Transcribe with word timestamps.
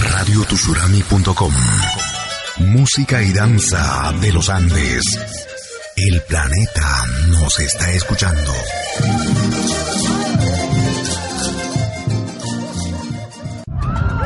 radiotusurami.com 0.00 1.52
Música 2.58 3.22
y 3.22 3.32
danza 3.32 4.12
de 4.20 4.32
los 4.32 4.48
Andes. 4.48 5.02
El 5.96 6.22
planeta 6.22 7.04
nos 7.28 7.58
está 7.60 7.90
escuchando. 7.92 8.52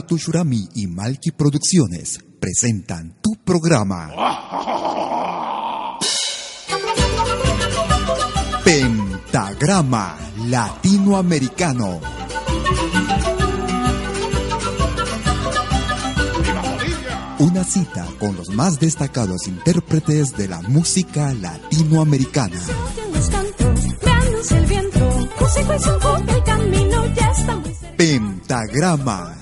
Tushurami 0.00 0.68
y 0.74 0.86
Malki 0.86 1.32
Producciones 1.32 2.18
presentan 2.40 3.18
tu 3.20 3.36
programa. 3.44 4.10
Pentagrama 8.64 10.16
Latinoamericano. 10.46 12.00
Una 17.38 17.64
cita 17.64 18.06
con 18.18 18.34
los 18.36 18.48
más 18.50 18.80
destacados 18.80 19.46
intérpretes 19.46 20.34
de 20.36 20.48
la 20.48 20.62
música 20.62 21.34
latinoamericana. 21.34 22.60
Pentagrama 27.96 29.41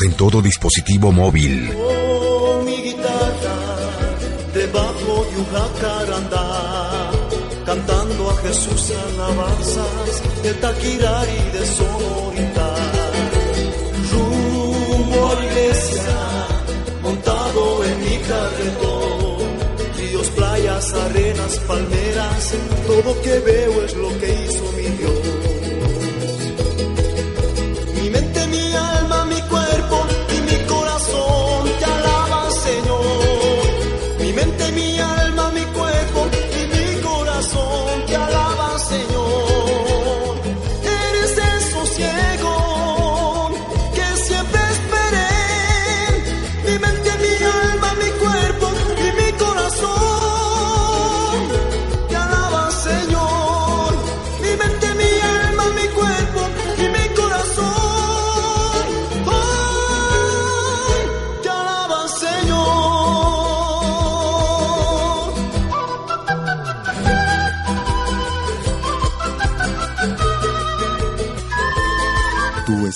En 0.00 0.14
todo 0.14 0.40
dispositivo 0.40 1.12
móvil. 1.12 1.70
Oh, 1.76 2.62
mi 2.64 2.76
guitarra, 2.76 3.58
debajo 4.54 5.26
de 5.30 5.36
un 5.36 5.46
jacarandá, 5.52 7.10
cantando 7.66 8.30
a 8.30 8.36
Jesús 8.36 8.92
alabanzas, 9.04 10.22
el 10.44 10.56
taquirari 10.60 11.42
de 11.52 11.66
sonoridad. 11.66 12.92
Rumbo 14.12 15.28
a 15.28 15.44
iglesia, 15.44 16.20
montado 17.02 17.84
en 17.84 18.00
mi 18.00 18.16
carretón, 18.30 19.48
ríos, 19.98 20.28
playas, 20.28 20.94
arenas, 20.94 21.58
palmeras, 21.68 22.54
todo 22.86 23.20
que 23.20 23.38
veo 23.40 23.84
es 23.84 23.94
lo 23.96 24.08
que 24.18 24.28
hizo 24.44 24.72
mi 24.72 24.88
Dios. 24.96 25.21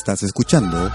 Estás 0.06 0.22
escuchando 0.22 0.88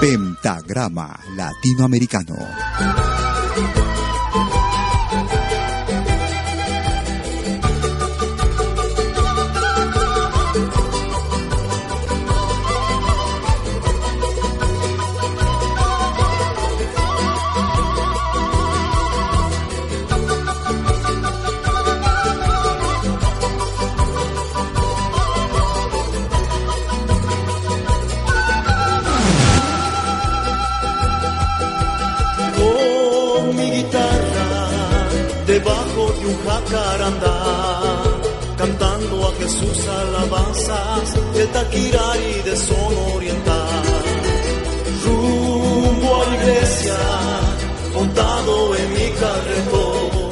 Pentagrama 0.00 1.20
Latinoamericano. 1.36 2.34
El 41.40 41.48
taquirari 41.48 42.42
de 42.44 42.56
son 42.56 42.94
oriental. 43.14 43.82
Rumbo 45.04 46.22
a 46.22 46.34
iglesia, 46.34 46.98
montado 47.94 48.76
en 48.76 48.92
mi 48.94 49.08
carretón, 49.22 50.30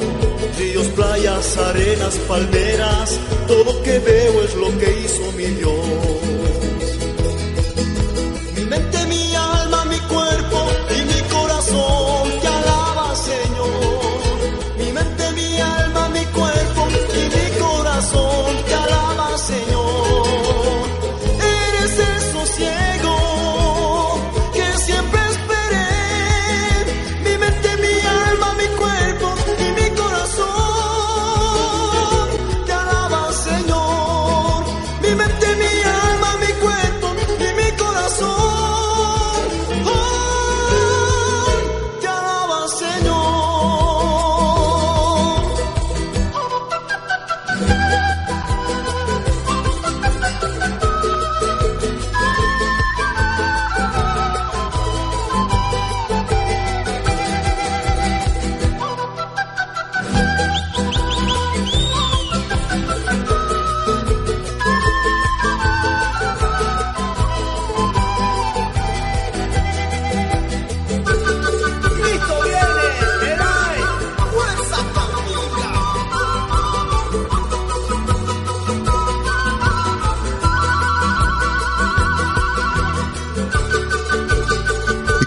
ríos, 0.57 0.87
playas, 0.87 1.57
arenas, 1.57 2.15
palmeras, 2.27 3.19
todo 3.47 3.81
que 3.83 3.99
veo 3.99 4.43
es 4.43 4.55
lo 4.55 4.77
que 4.79 4.99
hizo 5.03 5.31
mi 5.37 5.45
Dios. 5.45 5.76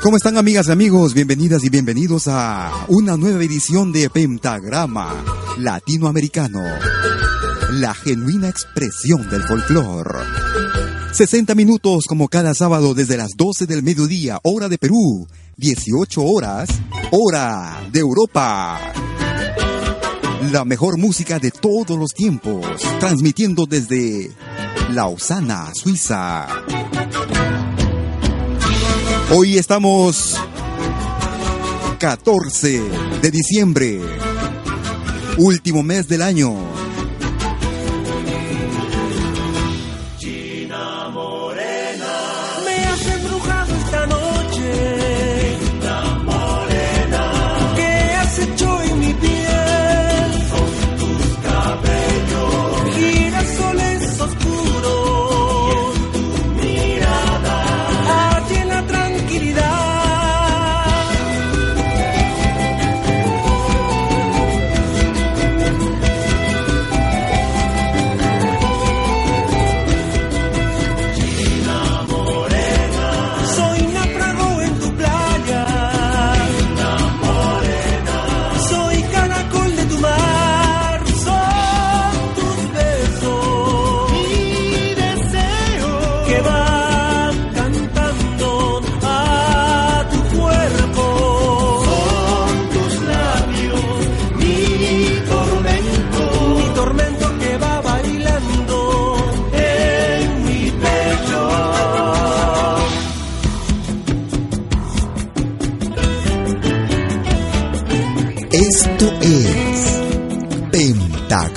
¿Cómo 0.03 0.17
están 0.17 0.39
amigas 0.39 0.69
y 0.69 0.73
amigos? 0.73 1.13
Bienvenidas 1.13 1.63
y 1.63 1.69
bienvenidos 1.69 2.27
a 2.27 2.87
una 2.89 3.19
nueva 3.19 3.45
edición 3.45 3.93
de 3.93 4.09
Pentagrama 4.09 5.13
Latinoamericano, 5.59 6.63
la 7.73 7.93
genuina 7.93 8.49
expresión 8.49 9.29
del 9.29 9.43
folclore. 9.43 10.21
60 11.13 11.55
minutos 11.55 12.05
como 12.09 12.29
cada 12.29 12.55
sábado 12.55 12.95
desde 12.95 13.19
las 13.19 13.33
12 13.37 13.67
del 13.67 13.83
mediodía, 13.83 14.39
hora 14.43 14.71
de 14.71 14.79
Perú, 14.79 15.29
18 15.59 16.23
horas, 16.23 16.71
hora 17.11 17.87
de 17.93 18.01
Europa. 18.01 18.81
La 20.51 20.65
mejor 20.65 20.97
música 20.97 21.39
de 21.39 21.51
todos 21.51 21.99
los 21.99 22.15
tiempos, 22.15 22.65
transmitiendo 23.01 23.67
desde 23.67 24.31
Lausana, 24.93 25.73
Suiza. 25.75 26.47
Hoy 29.33 29.59
estamos 29.59 30.35
14 32.01 32.83
de 33.23 33.31
diciembre, 33.31 34.01
último 35.39 35.85
mes 35.85 36.09
del 36.09 36.23
año. 36.23 36.80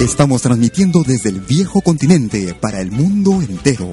Estamos 0.00 0.42
transmitiendo 0.42 1.04
desde 1.04 1.30
el 1.30 1.40
viejo 1.40 1.80
continente 1.80 2.54
para 2.60 2.82
el 2.82 2.90
mundo 2.90 3.40
entero. 3.40 3.88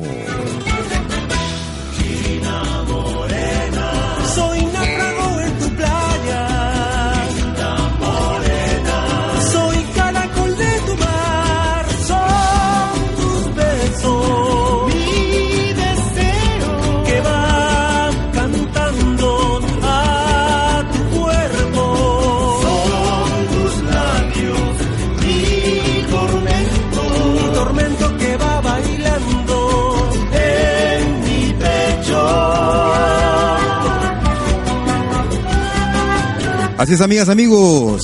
Amigas, 37.01 37.27
amigos. 37.27 38.03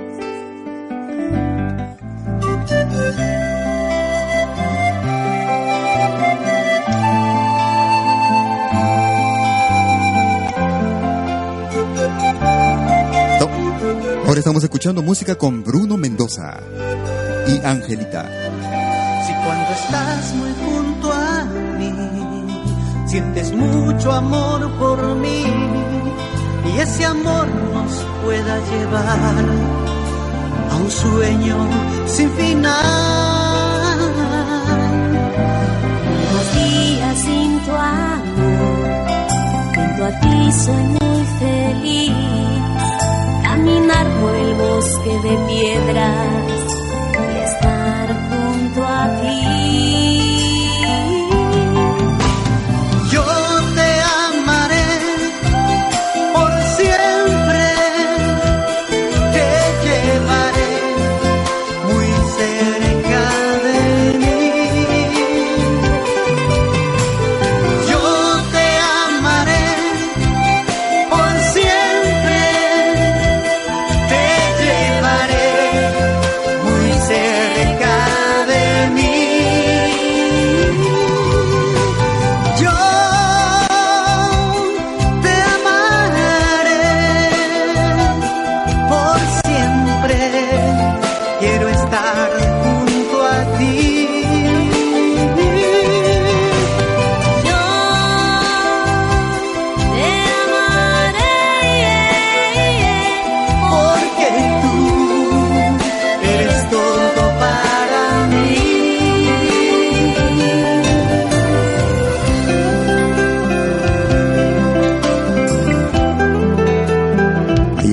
Estamos 14.41 14.63
escuchando 14.63 15.03
música 15.03 15.36
con 15.36 15.63
Bruno 15.63 15.98
Mendoza 15.98 16.60
y 17.48 17.63
Angelita. 17.63 18.27
Si 19.24 19.33
cuando 19.45 19.71
estás 19.71 20.33
muy 20.33 20.51
junto 20.65 21.13
a 21.13 21.45
mí, 21.77 21.93
sientes 23.05 23.51
mucho 23.51 24.12
amor 24.12 24.67
por 24.79 25.15
mí 25.17 25.43
y 26.65 26.79
ese 26.79 27.05
amor 27.05 27.48
nos 27.71 27.91
pueda 28.24 28.57
llevar 28.71 29.45
a 30.71 30.75
un 30.75 30.89
sueño 30.89 31.57
sin 32.07 32.31
final. 32.31 32.81
Unos 36.31 36.55
días 36.55 37.17
sin 37.19 37.60
tu 37.60 37.71
amor, 37.75 38.89
junto 39.75 40.05
a 40.05 40.19
ti 40.19 40.51
soy 40.51 40.83
muy 41.00 41.25
feliz 41.38 42.31
por 44.22 44.36
el 44.36 44.54
bosque 44.54 45.10
de 45.10 45.38
piedras 45.48 46.78
y 47.34 47.40
estar 47.40 48.08
junto 48.30 48.86
a 48.86 49.22
ti. 49.22 50.11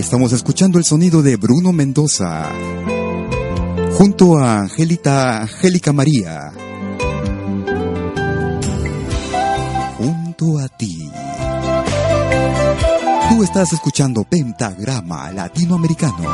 Estamos 0.08 0.32
escuchando 0.32 0.78
el 0.78 0.86
sonido 0.86 1.20
de 1.20 1.36
Bruno 1.36 1.70
Mendoza 1.70 2.48
junto 3.98 4.38
a 4.38 4.60
Angelita, 4.60 5.42
Angélica 5.42 5.92
María. 5.92 6.50
Junto 9.98 10.60
a 10.60 10.68
ti. 10.68 11.10
Tú 13.28 13.42
estás 13.42 13.74
escuchando 13.74 14.24
Pentagrama 14.24 15.30
Latinoamericano. 15.30 16.24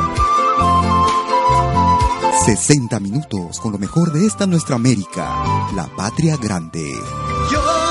60 2.45 2.97
minutos 3.01 3.59
con 3.59 3.73
lo 3.73 3.77
mejor 3.77 4.13
de 4.13 4.25
esta 4.25 4.47
nuestra 4.47 4.77
América, 4.77 5.43
la 5.75 5.89
patria 5.97 6.37
grande. 6.37 6.79
Y 6.79 7.84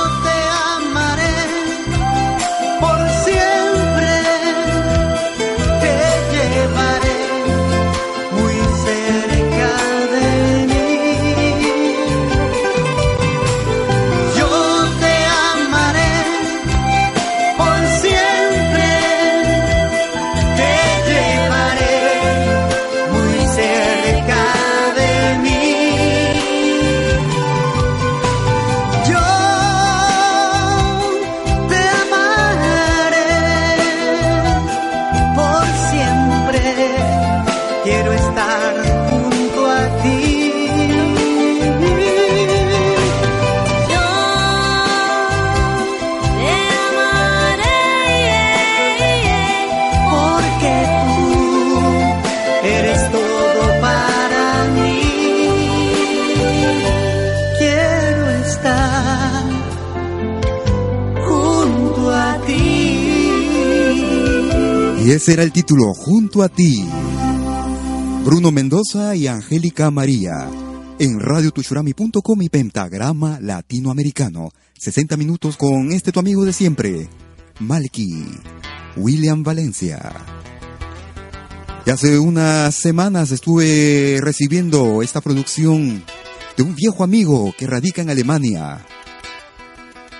ese 65.14 65.34
era 65.34 65.44
el 65.44 65.52
título, 65.52 65.94
Junto 65.94 66.42
a 66.42 66.48
ti. 66.48 66.84
Bruno 68.24 68.50
Mendoza 68.50 69.14
y 69.14 69.28
Angélica 69.28 69.90
María. 69.92 70.50
En 70.98 71.20
radiotushurami.com 71.20 72.42
y 72.42 72.48
Pentagrama 72.48 73.38
Latinoamericano. 73.40 74.50
60 74.76 75.16
minutos 75.16 75.56
con 75.56 75.92
este 75.92 76.10
tu 76.10 76.18
amigo 76.18 76.44
de 76.44 76.52
siempre, 76.52 77.08
Malky, 77.60 78.24
William 78.96 79.44
Valencia. 79.44 80.00
Y 81.86 81.90
hace 81.90 82.18
unas 82.18 82.74
semanas 82.74 83.30
estuve 83.30 84.18
recibiendo 84.20 85.00
esta 85.00 85.20
producción 85.20 86.02
de 86.56 86.62
un 86.64 86.74
viejo 86.74 87.04
amigo 87.04 87.54
que 87.56 87.68
radica 87.68 88.02
en 88.02 88.10
Alemania. 88.10 88.84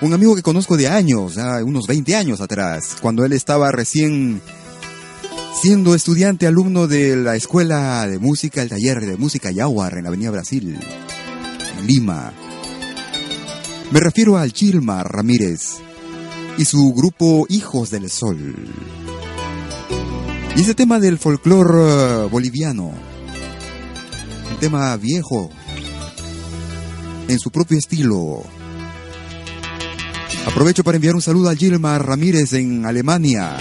Un 0.01 0.13
amigo 0.13 0.35
que 0.35 0.41
conozco 0.41 0.77
de 0.77 0.87
años, 0.87 1.35
unos 1.65 1.85
20 1.85 2.15
años 2.15 2.39
atrás, 2.39 2.95
cuando 3.01 3.25
él 3.25 3.33
estaba 3.33 3.71
recién 3.71 4.41
siendo 5.61 5.95
estudiante 5.95 6.47
alumno 6.47 6.87
de 6.87 7.15
la 7.15 7.35
Escuela 7.35 8.05
de 8.07 8.19
Música, 8.19 8.61
el 8.61 8.69
taller 8.69 9.05
de 9.05 9.17
música 9.17 9.51
Yaguar 9.51 9.97
en 9.97 10.03
la 10.03 10.09
Avenida 10.09 10.31
Brasil, 10.31 10.77
Lima. 11.85 12.33
Me 13.91 13.99
refiero 13.99 14.37
al 14.37 14.51
Chilma 14.51 15.03
Ramírez 15.03 15.77
y 16.57 16.65
su 16.65 16.93
grupo 16.93 17.45
Hijos 17.49 17.89
del 17.89 18.09
Sol. 18.09 18.55
Y 20.55 20.61
ese 20.61 20.75
tema 20.75 20.99
del 20.99 21.17
folclore 21.17 22.25
eh, 22.25 22.27
boliviano, 22.29 22.91
un 24.51 24.59
tema 24.59 24.95
viejo, 24.97 25.49
en 27.27 27.39
su 27.39 27.49
propio 27.49 27.77
estilo. 27.77 28.43
Aprovecho 30.45 30.83
para 30.83 30.97
enviar 30.97 31.15
un 31.15 31.21
saludo 31.21 31.49
a 31.49 31.55
Gilma 31.55 31.97
Ramírez 31.97 32.53
en 32.53 32.85
Alemania 32.85 33.57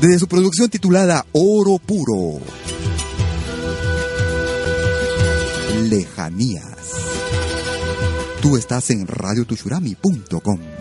desde 0.00 0.18
su 0.18 0.28
producción 0.28 0.68
titulada 0.68 1.26
Oro 1.32 1.78
Puro. 1.78 2.40
Lejanías. 5.88 6.64
Tú 8.40 8.56
estás 8.56 8.90
en 8.90 9.06
radiotushurami.com. 9.06 10.73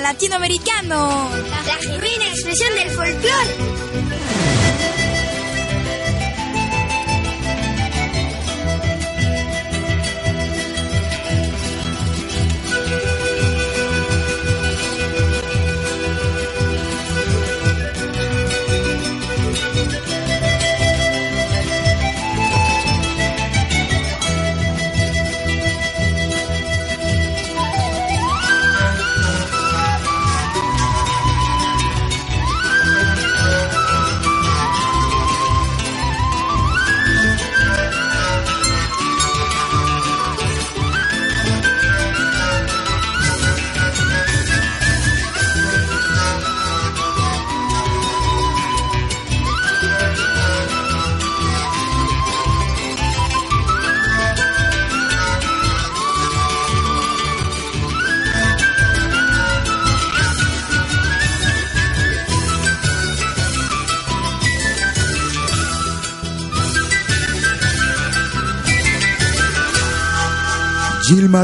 latinoamericano. 0.00 1.30
La 1.66 1.74
genuina 1.76 2.26
expresión 2.28 2.74
del 2.74 2.90
folclore. 2.90 3.85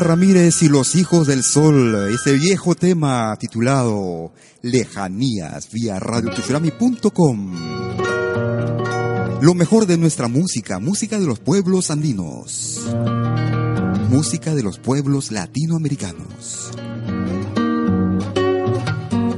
Ramírez 0.00 0.62
y 0.62 0.68
los 0.68 0.94
hijos 0.94 1.26
del 1.26 1.42
sol, 1.42 2.08
ese 2.12 2.34
viejo 2.34 2.74
tema 2.74 3.36
titulado 3.38 4.32
Lejanías 4.62 5.70
vía 5.70 5.98
radiotushurami.com. 5.98 7.52
Lo 9.40 9.54
mejor 9.54 9.86
de 9.86 9.98
nuestra 9.98 10.28
música, 10.28 10.78
música 10.78 11.18
de 11.18 11.26
los 11.26 11.40
pueblos 11.40 11.90
andinos, 11.90 12.80
música 14.08 14.54
de 14.54 14.62
los 14.62 14.78
pueblos 14.78 15.32
latinoamericanos. 15.32 16.70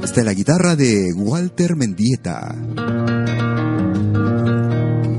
Esta 0.03 0.19
es 0.19 0.25
la 0.25 0.33
guitarra 0.33 0.75
de 0.75 1.11
Walter 1.13 1.75
Mendieta, 1.75 2.55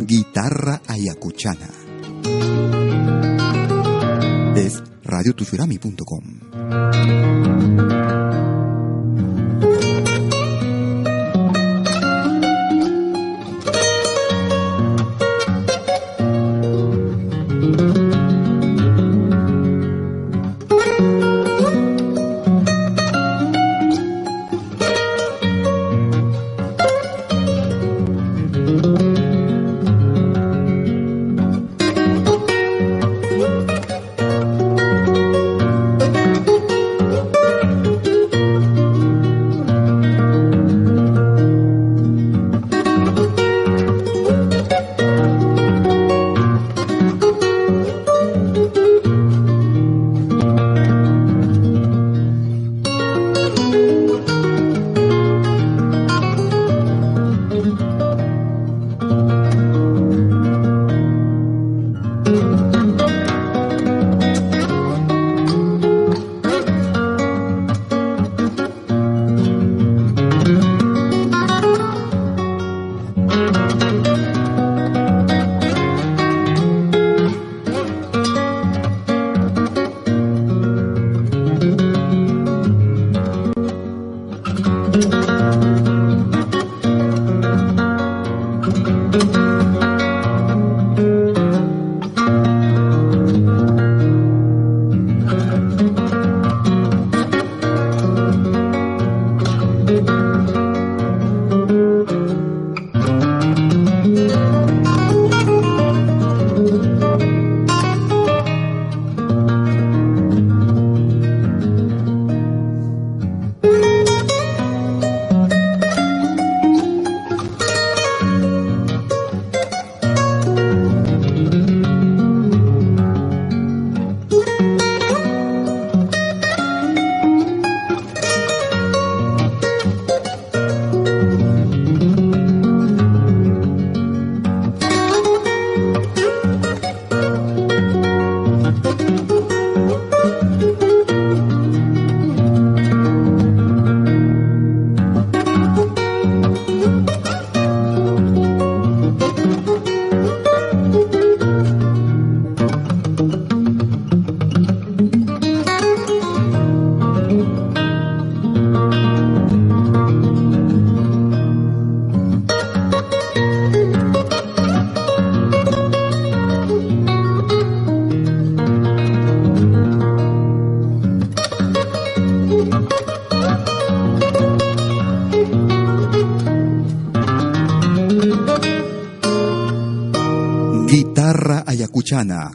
guitarra 0.07 0.83
ayacuchana 0.87 1.69
radiotushurami.com. 5.07 6.25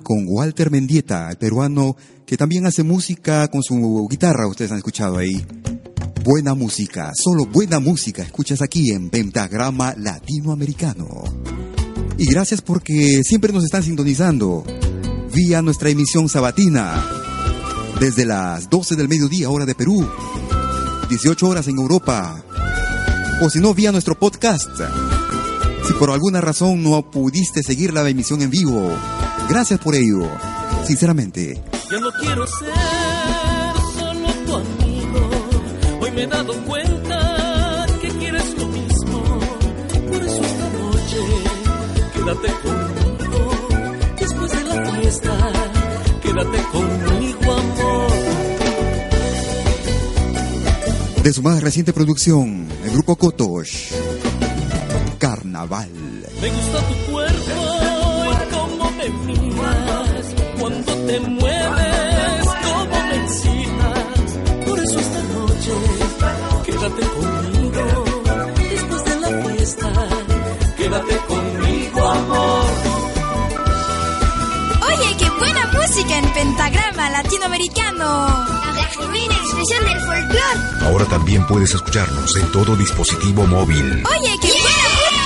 con 0.02 0.28
Walter 0.30 0.72
Mendieta, 0.72 1.30
el 1.30 1.36
peruano 1.36 1.98
que 2.26 2.38
también 2.38 2.66
hace 2.66 2.84
música 2.84 3.50
con 3.50 3.62
su 3.62 4.08
guitarra, 4.10 4.48
ustedes 4.48 4.72
han 4.72 4.78
escuchado 4.78 5.18
ahí. 5.18 5.46
Buena 6.24 6.54
música, 6.54 7.12
solo 7.14 7.46
buena 7.48 7.82
música, 7.82 8.24
escuchas 8.24 8.62
aquí 8.62 8.92
en 8.92 9.10
Pentagrama 9.10 9.94
Latinoamericano. 9.98 11.06
Y 12.18 12.28
gracias 12.28 12.62
porque 12.62 13.24
siempre 13.26 13.52
nos 13.52 13.66
están 13.66 13.84
sintonizando 13.84 14.64
vía 15.34 15.62
nuestra 15.62 15.90
emisión 15.90 16.30
sabatina 16.30 17.04
desde 18.00 18.24
las 18.24 18.70
12 18.70 18.96
del 18.96 19.10
mediodía 19.10 19.50
hora 19.50 19.66
de 19.66 19.76
Perú, 19.76 20.08
18 21.10 21.46
horas 21.46 21.68
en 21.68 21.78
Europa, 21.78 22.42
o 23.42 23.50
si 23.50 23.60
no, 23.60 23.74
vía 23.74 23.92
nuestro 23.92 24.18
podcast. 24.18 24.70
Si 25.86 25.94
por 25.94 26.10
alguna 26.10 26.40
razón 26.40 26.82
no 26.82 27.12
pudiste 27.12 27.64
seguir 27.64 27.94
la 27.94 28.08
emisión 28.08 28.42
en 28.42 28.50
vivo, 28.50 28.96
Gracias 29.52 29.82
por 29.82 29.94
ello, 29.96 30.30
sinceramente. 30.88 31.62
Yo 31.92 32.00
no 32.00 32.10
quiero 32.22 32.48
ser 32.48 32.74
solo 34.00 34.28
tu 34.46 34.56
amigo. 34.56 35.30
Hoy 36.00 36.12
me 36.12 36.24
he 36.24 36.28
dado 36.28 36.54
cuenta 36.64 37.86
que 38.00 38.08
quieres 38.12 38.58
lo 38.58 38.68
mismo. 38.68 39.40
Por 40.10 40.24
eso 40.24 40.42
esta 40.42 40.70
noche 40.70 41.20
quédate 42.14 42.48
conmigo. 42.64 43.52
Después 44.22 44.52
de 44.54 44.64
la 44.64 44.92
fiesta, 44.96 45.38
quédate 46.24 46.64
conmigo, 46.72 47.52
amor. 47.52 48.12
De 51.24 51.34
su 51.34 51.42
más 51.42 51.62
reciente 51.62 51.92
producción, 51.92 52.70
el 52.86 52.92
grupo 52.92 53.18
Kotosh, 53.18 53.92
Carnaval. 55.20 55.92
Me 56.42 56.50
gusta 56.50 56.88
tu 56.88 57.11
en 76.17 76.34
pentagrama 76.34 77.10
latinoamericano. 77.10 78.28
La 78.76 78.84
genuina 78.84 79.36
expresión 79.36 79.86
del 79.86 80.00
folclore. 80.00 80.86
Ahora 80.86 81.06
también 81.06 81.45
puedes 81.47 81.74
escucharnos 81.74 82.36
en 82.36 82.52
todo 82.52 82.76
dispositivo 82.76 83.45
móvil. 83.47 84.04
Oye, 84.06 84.38
qué 84.41 84.47
yeah. 84.47 84.62
buena. 84.62 85.21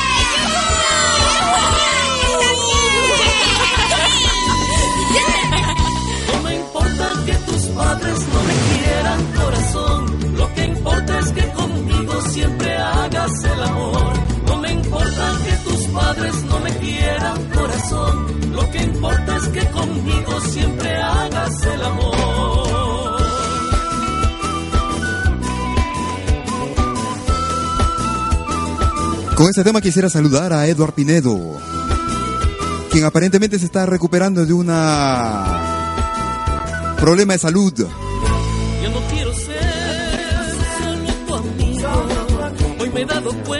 padres 7.75 8.27
no 8.33 8.43
me 8.43 8.53
quieran 8.69 9.21
corazón. 9.33 10.37
Lo 10.37 10.53
que 10.53 10.63
importa 10.63 11.19
es 11.19 11.31
que 11.31 11.47
conmigo 11.51 12.21
siempre 12.21 12.77
hagas 12.77 13.43
el 13.43 13.63
amor. 13.63 14.13
No 14.47 14.57
me 14.57 14.71
importa 14.71 15.33
que 15.45 15.69
tus 15.69 15.87
padres 15.87 16.43
no 16.43 16.59
me 16.59 16.71
quieran 16.77 17.49
corazón 17.51 18.24
que 19.55 19.65
conmigo 19.71 20.41
siempre 20.41 20.95
hagas 20.97 21.63
el 21.63 21.81
amor. 21.81 22.15
Con 29.35 29.47
este 29.47 29.63
tema 29.63 29.81
quisiera 29.81 30.09
saludar 30.09 30.51
a 30.53 30.67
Eduard 30.67 30.93
Pinedo, 30.93 31.57
quien 32.91 33.05
aparentemente 33.05 33.59
se 33.59 33.65
está 33.65 33.85
recuperando 33.85 34.45
de 34.45 34.53
una 34.53 35.61
problema 36.99 37.33
de 37.33 37.39
salud. 37.39 37.73
Yo 37.77 38.89
no 38.89 38.99
quiero 39.09 39.33
ser 39.33 39.55
solo 40.79 41.13
tu 41.27 41.35
amigo, 41.35 41.89
hoy 42.79 42.89
me 42.89 43.01
he 43.01 43.05
dado 43.05 43.31
cuenta 43.43 43.54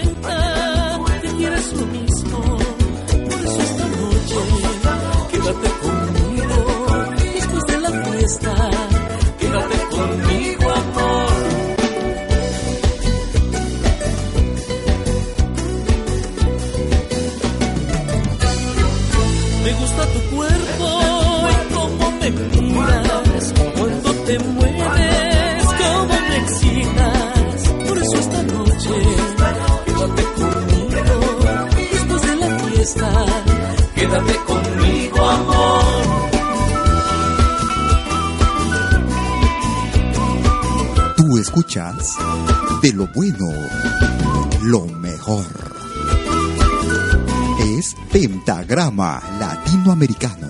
escuchas 41.56 42.18
de 42.82 42.92
lo 42.92 43.08
bueno, 43.16 43.50
lo 44.64 44.82
mejor. 44.88 45.46
Es 47.60 47.96
Pentagrama 48.12 49.22
Latinoamericano. 49.40 50.50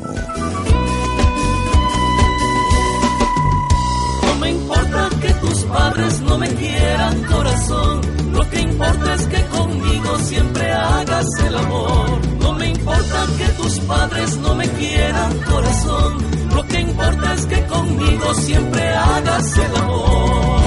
No 4.23 4.35
me 4.39 4.49
importa 4.49 5.09
que 5.21 5.33
tus 5.33 5.59
padres 5.65 6.21
no 6.21 6.39
me 6.39 6.49
quieran, 6.55 7.23
corazón. 7.25 8.01
Lo 8.31 8.49
que 8.49 8.61
importa 8.61 9.13
es 9.13 9.27
que 9.27 9.45
conmigo 9.45 10.17
siempre 10.17 10.73
hagas 10.73 11.27
el 11.47 11.55
amor. 11.55 12.19
No 12.39 12.53
me 12.53 12.69
importa 12.69 13.27
que 13.37 13.45
tus 13.61 13.79
padres 13.81 14.37
no 14.37 14.55
me 14.55 14.67
quieran, 14.69 15.37
corazón. 15.41 16.17
Lo 16.55 16.63
que 16.63 16.79
importa 16.81 17.33
es 17.35 17.45
que 17.45 17.63
conmigo 17.67 18.33
siempre 18.33 18.89
hagas 18.89 19.57
el 19.59 19.75
amor. 19.75 20.64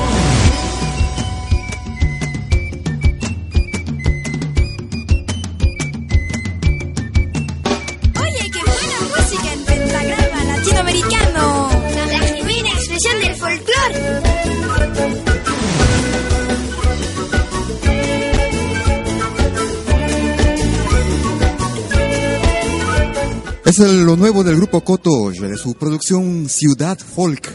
Lo 23.79 24.17
nuevo 24.17 24.43
del 24.43 24.57
grupo 24.57 24.81
Koto, 24.83 25.31
de 25.31 25.57
su 25.57 25.75
producción 25.75 26.49
Ciudad 26.49 26.99
Folk. 26.99 27.49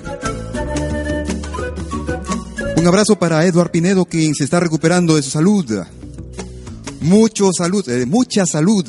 Un 2.78 2.88
abrazo 2.88 3.18
para 3.20 3.46
Eduard 3.46 3.72
Pinedo, 3.72 4.06
quien 4.06 4.34
se 4.34 4.46
está 4.46 4.62
recuperando 4.62 5.18
de 5.18 5.22
su 5.22 5.32
salud. 5.32 5.66
Mucho 7.02 7.52
salud, 7.52 7.88
eh, 7.90 8.06
mucha 8.06 8.46
salud. 8.46 8.86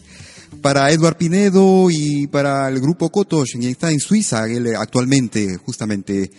Para 0.60 0.90
Eduard 0.90 1.16
Pinedo 1.16 1.88
y 1.90 2.26
para 2.26 2.68
el 2.68 2.80
grupo 2.80 3.08
Koto, 3.10 3.44
quien 3.44 3.62
está 3.62 3.90
en 3.90 4.00
Suiza 4.00 4.46
eh, 4.46 4.74
actualmente, 4.76 5.56
justamente. 5.56 6.30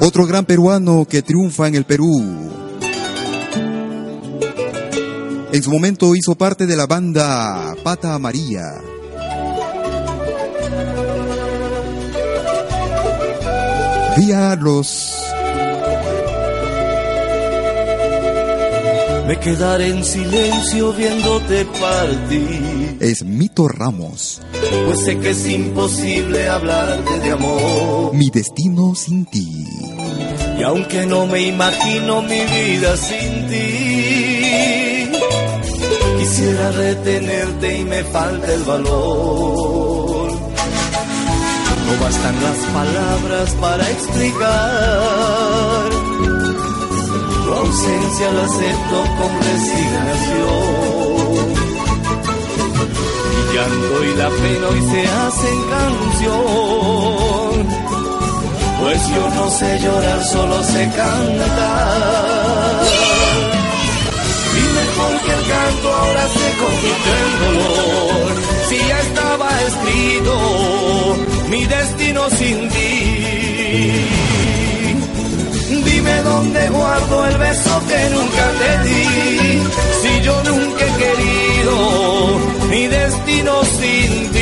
Otro 0.00 0.26
gran 0.26 0.46
peruano 0.46 1.06
que 1.06 1.20
triunfa 1.20 1.68
en 1.68 1.74
el 1.74 1.84
Perú. 1.84 2.51
En 5.52 5.62
su 5.62 5.70
momento 5.70 6.14
hizo 6.14 6.34
parte 6.34 6.66
de 6.66 6.76
la 6.76 6.86
banda 6.86 7.74
Pata 7.82 8.18
María. 8.18 8.62
Vía 14.16 14.56
los 14.56 15.22
Me 19.26 19.38
quedaré 19.38 19.88
en 19.88 20.04
silencio 20.04 20.92
viéndote 20.92 21.64
partir, 21.64 22.98
es 23.00 23.24
Mito 23.24 23.68
Ramos. 23.68 24.42
pues 24.86 25.04
sé 25.04 25.18
que 25.18 25.30
es 25.30 25.48
imposible 25.48 26.48
hablarte 26.48 27.18
de 27.20 27.30
amor. 27.30 28.14
Mi 28.14 28.30
destino 28.30 28.94
sin 28.94 29.24
ti. 29.26 29.66
Y 30.58 30.62
aunque 30.64 31.06
no 31.06 31.26
me 31.26 31.46
imagino 31.46 32.20
mi 32.22 32.40
vida 32.40 32.96
sin 32.96 33.46
ti, 33.48 34.11
quisiera 36.42 36.66
retenerte 36.72 37.78
y 37.78 37.84
me 37.84 38.02
falta 38.04 38.52
el 38.52 38.62
valor. 38.64 40.32
No 41.86 41.92
bastan 42.04 42.36
las 42.42 42.58
palabras 42.78 43.50
para 43.60 43.88
explicar. 43.88 45.90
Tu 47.44 47.52
ausencia 47.52 48.32
la 48.32 48.44
acepto 48.44 49.04
con 49.18 49.32
resignación. 49.50 51.46
Mi 53.28 53.42
llanto 53.54 53.94
y 54.04 54.06
la 54.16 54.28
pena 54.30 54.64
hoy 54.68 54.82
se 54.90 55.02
hacen 55.22 55.58
canción. 55.74 57.54
Pues 58.80 59.00
yo 59.14 59.24
no 59.36 59.44
sé 59.50 59.68
llorar, 59.78 60.20
solo 60.24 60.56
sé 60.64 60.82
cantar. 60.96 63.11
Y 64.92 64.98
mejor 64.98 65.20
que 65.22 65.32
el 65.32 65.46
canto 65.46 65.94
ahora 65.94 66.28
se 66.28 66.48
convirtió 66.62 67.12
en 67.24 67.32
dolor. 67.44 68.32
Si 68.68 68.76
ya 68.76 69.00
estaba 69.00 69.48
escrito 69.62 70.32
mi 71.48 71.66
destino 71.66 72.30
sin 72.30 72.68
ti. 72.68 72.92
Dime 75.84 76.22
dónde 76.22 76.68
guardo 76.68 77.26
el 77.26 77.38
beso 77.38 77.82
que 77.88 78.10
nunca 78.14 78.44
te 78.60 78.88
di. 78.88 79.62
Si 80.02 80.20
yo 80.22 80.42
nunca 80.44 80.84
he 80.84 80.92
querido 81.02 81.74
mi 82.70 82.86
destino 82.88 83.64
sin 83.64 84.30
ti. 84.32 84.41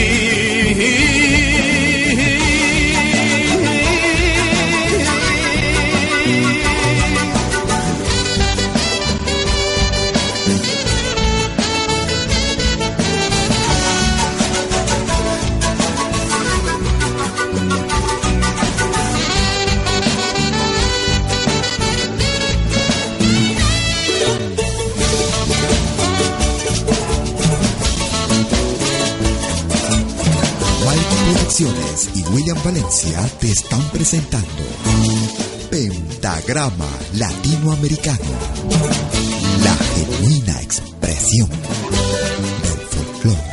Valencia 32.65 33.19
te 33.41 33.51
están 33.51 33.81
presentando 33.91 34.49
Pentagrama 35.71 36.89
Latinoamericano, 37.15 38.19
la 39.65 39.75
genuina 39.95 40.61
expresión 40.61 41.49
del 41.49 42.81
folclore. 42.91 43.51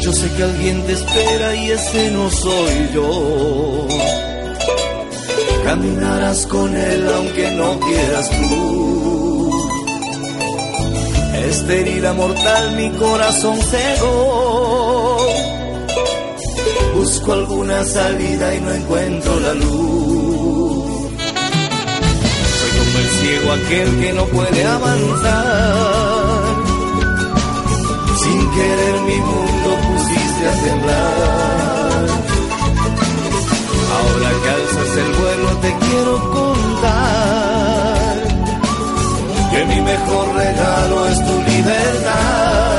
Yo 0.00 0.12
sé 0.12 0.30
que 0.36 0.42
alguien 0.42 0.82
te 0.86 0.92
espera 0.92 1.54
y 1.54 1.70
ese 1.70 2.10
no 2.10 2.30
soy 2.30 2.90
yo. 2.94 3.88
Caminarás 5.64 6.46
con 6.46 6.74
él 6.74 7.08
aunque 7.14 7.50
no 7.52 7.78
quieras 7.78 8.30
tú 8.30 9.21
esta 11.52 11.74
herida 11.74 12.14
mortal 12.14 12.72
mi 12.76 12.90
corazón 12.92 13.58
cegó. 13.60 15.18
Busco 16.94 17.32
alguna 17.34 17.84
salida 17.84 18.54
y 18.54 18.60
no 18.60 18.72
encuentro 18.72 19.40
la 19.40 19.52
luz. 19.54 21.12
Soy 22.58 22.70
como 22.78 22.98
el 23.02 23.08
ciego 23.18 23.52
aquel 23.52 24.00
que 24.00 24.12
no 24.14 24.24
puede 24.36 24.64
avanzar. 24.64 26.44
Sin 28.22 28.40
querer 28.56 28.94
mi 29.08 29.18
mundo 29.30 29.68
pusiste 29.88 30.42
a 30.48 30.54
temblar. 30.64 32.06
Ahora 33.98 34.30
que 34.42 34.48
alzas 34.58 34.90
el 35.04 35.10
vuelo 35.20 35.48
te 35.60 35.70
quiero 35.84 36.11
que 39.52 39.64
mi 39.66 39.80
mejor 39.82 40.34
regalo 40.34 41.08
es 41.08 41.18
tu 41.26 41.42
libertad. 41.50 42.72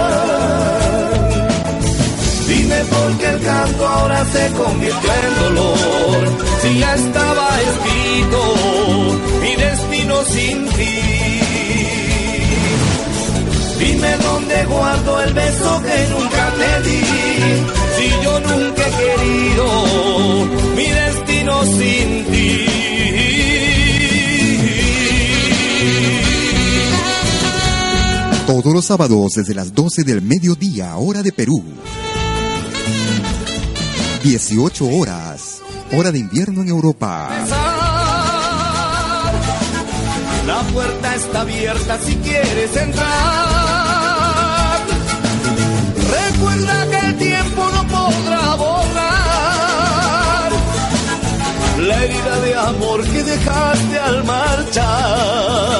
Dime 2.48 2.80
por 2.94 3.18
qué 3.20 3.28
el 3.30 3.42
canto 3.42 3.88
ahora 3.88 4.26
se 4.26 4.52
convirtió 4.64 5.12
en 5.28 5.36
dolor, 5.44 6.20
si 6.62 6.80
ya 6.80 6.96
estaba 6.96 7.48
escrito 7.70 8.40
mi 9.42 9.56
destino 9.56 10.16
sin 10.26 10.66
ti. 10.70 11.00
Dime 13.80 14.18
dónde 14.18 14.66
guardo 14.66 15.22
el 15.22 15.34
beso 15.34 15.82
que 15.84 16.08
nunca 16.14 16.44
te 16.60 16.90
di, 16.90 17.04
si 17.98 18.08
yo 18.24 18.40
nunca 18.40 18.84
he 18.88 18.94
querido 19.02 19.66
mi 20.76 20.88
destino 20.88 21.64
sin 21.78 22.26
ti. 22.32 22.83
Todos 28.63 28.76
los 28.76 28.86
sábados 28.86 29.34
desde 29.36 29.54
las 29.54 29.76
12 29.76 30.06
del 30.06 30.21
mediodía, 30.21 30.95
hora 30.95 31.21
de 31.21 31.34
Perú. 31.34 31.62
18 34.23 34.88
horas, 34.88 35.62
hora 35.91 36.13
de 36.13 36.19
invierno 36.19 36.62
en 36.62 36.69
Europa. 36.69 37.30
La 40.47 40.62
puerta 40.71 41.13
está 41.13 41.41
abierta 41.41 41.99
si 42.06 42.15
quieres 42.15 42.73
entrar. 42.78 43.10
Recuerda 46.32 46.89
que 46.89 46.99
el 47.08 47.17
tiempo 47.17 47.69
no 47.69 47.86
podrá 47.89 48.56
borrar 48.56 48.93
la 51.80 52.04
herida 52.06 52.39
de 52.39 52.56
amor 52.56 53.04
que 53.04 53.23
dejaste 53.23 53.99
al 53.99 54.23
marchar. 54.23 55.73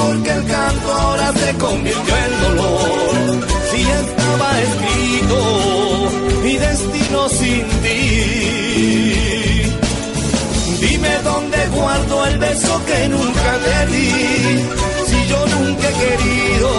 Dime 0.00 0.14
por 0.14 0.22
qué 0.22 0.30
el 0.30 0.44
canto 0.46 0.92
ahora 0.92 1.32
se 1.32 1.54
convirtió 1.58 2.16
en 2.16 2.40
dolor. 2.42 3.48
Si 3.70 3.80
estaba 3.80 4.60
escrito 4.62 5.38
mi 6.42 6.56
destino 6.56 7.28
sin 7.28 7.64
ti. 7.82 8.00
Dime 10.80 11.10
dónde 11.22 11.58
guardo 11.74 12.26
el 12.26 12.38
beso 12.38 12.82
que 12.86 13.08
nunca 13.08 13.58
te 13.64 13.86
di. 13.92 14.10
Si 15.06 15.26
yo 15.28 15.46
nunca 15.46 15.88
he 15.88 15.92
querido 15.92 16.70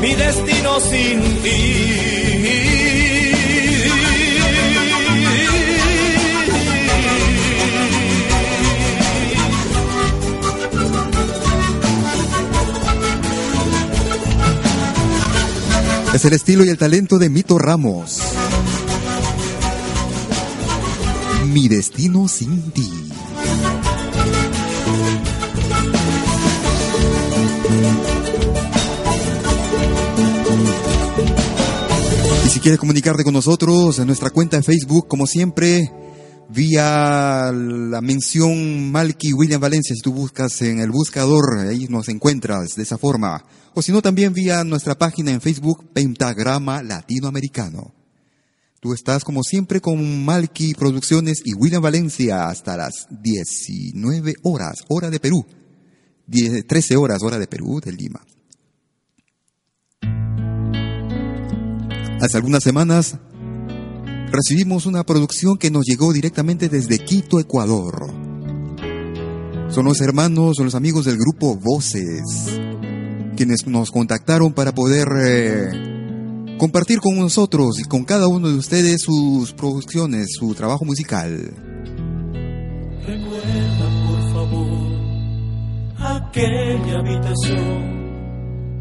mi 0.00 0.14
destino 0.14 0.80
sin 0.80 1.42
ti. 1.42 2.13
Es 16.14 16.24
el 16.24 16.32
estilo 16.32 16.64
y 16.64 16.68
el 16.68 16.78
talento 16.78 17.18
de 17.18 17.28
Mito 17.28 17.58
Ramos. 17.58 18.20
Mi 21.46 21.66
destino 21.66 22.28
sin 22.28 22.70
ti. 22.70 22.88
Y 32.46 32.48
si 32.48 32.60
quieres 32.60 32.78
comunicarte 32.78 33.24
con 33.24 33.34
nosotros 33.34 33.98
en 33.98 34.06
nuestra 34.06 34.30
cuenta 34.30 34.56
de 34.56 34.62
Facebook, 34.62 35.08
como 35.08 35.26
siempre, 35.26 35.90
vía 36.54 37.50
la 37.52 38.00
mención 38.00 38.92
Malky 38.92 39.32
William 39.32 39.60
Valencia, 39.60 39.94
si 39.94 40.00
tú 40.00 40.12
buscas 40.12 40.62
en 40.62 40.78
el 40.78 40.90
buscador, 40.90 41.58
ahí 41.58 41.86
nos 41.88 42.08
encuentras 42.08 42.76
de 42.76 42.82
esa 42.84 42.96
forma. 42.96 43.44
O 43.74 43.82
si 43.82 43.90
no, 43.90 44.00
también 44.00 44.32
vía 44.32 44.62
nuestra 44.62 44.96
página 44.96 45.32
en 45.32 45.40
Facebook, 45.40 45.90
Pentagrama 45.92 46.82
Latinoamericano. 46.82 47.92
Tú 48.80 48.92
estás 48.92 49.24
como 49.24 49.42
siempre 49.42 49.80
con 49.80 50.24
Malky 50.24 50.74
Producciones 50.74 51.42
y 51.44 51.54
William 51.54 51.82
Valencia 51.82 52.46
hasta 52.46 52.76
las 52.76 53.06
19 53.10 54.34
horas, 54.44 54.84
hora 54.88 55.10
de 55.10 55.18
Perú. 55.18 55.44
10, 56.26 56.66
13 56.66 56.96
horas, 56.96 57.22
hora 57.22 57.38
de 57.38 57.48
Perú, 57.48 57.80
de 57.84 57.92
Lima. 57.92 58.24
Hace 62.20 62.36
algunas 62.36 62.62
semanas 62.62 63.18
recibimos 64.34 64.86
una 64.86 65.04
producción 65.04 65.56
que 65.56 65.70
nos 65.70 65.84
llegó 65.84 66.12
directamente 66.12 66.68
desde 66.68 66.98
Quito, 66.98 67.38
Ecuador. 67.38 68.12
Son 69.68 69.84
los 69.84 70.00
hermanos, 70.00 70.56
son 70.56 70.66
los 70.66 70.74
amigos 70.74 71.04
del 71.04 71.16
grupo 71.16 71.56
Voces, 71.56 72.60
quienes 73.36 73.66
nos 73.66 73.90
contactaron 73.90 74.52
para 74.52 74.74
poder 74.74 75.08
eh, 75.24 76.56
compartir 76.58 77.00
con 77.00 77.16
nosotros 77.16 77.78
y 77.80 77.84
con 77.84 78.04
cada 78.04 78.28
uno 78.28 78.48
de 78.48 78.56
ustedes 78.56 79.02
sus 79.02 79.52
producciones, 79.52 80.28
su 80.38 80.54
trabajo 80.54 80.84
musical. 80.84 81.52
Recuerda, 83.06 83.88
por 84.06 84.32
favor, 84.32 84.98
aquella 85.98 86.98
habitación 86.98 88.03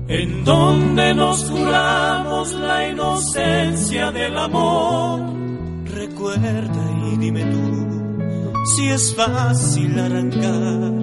en 0.07 0.43
donde 0.43 1.13
nos 1.13 1.49
juramos 1.49 2.53
la 2.53 2.89
inocencia 2.89 4.11
del 4.11 4.37
amor. 4.37 5.21
Recuerda 5.85 6.91
y 7.11 7.17
dime 7.17 7.43
tú 7.45 7.93
si 8.65 8.87
es 8.89 9.13
fácil 9.15 9.99
arrancar 9.99 10.93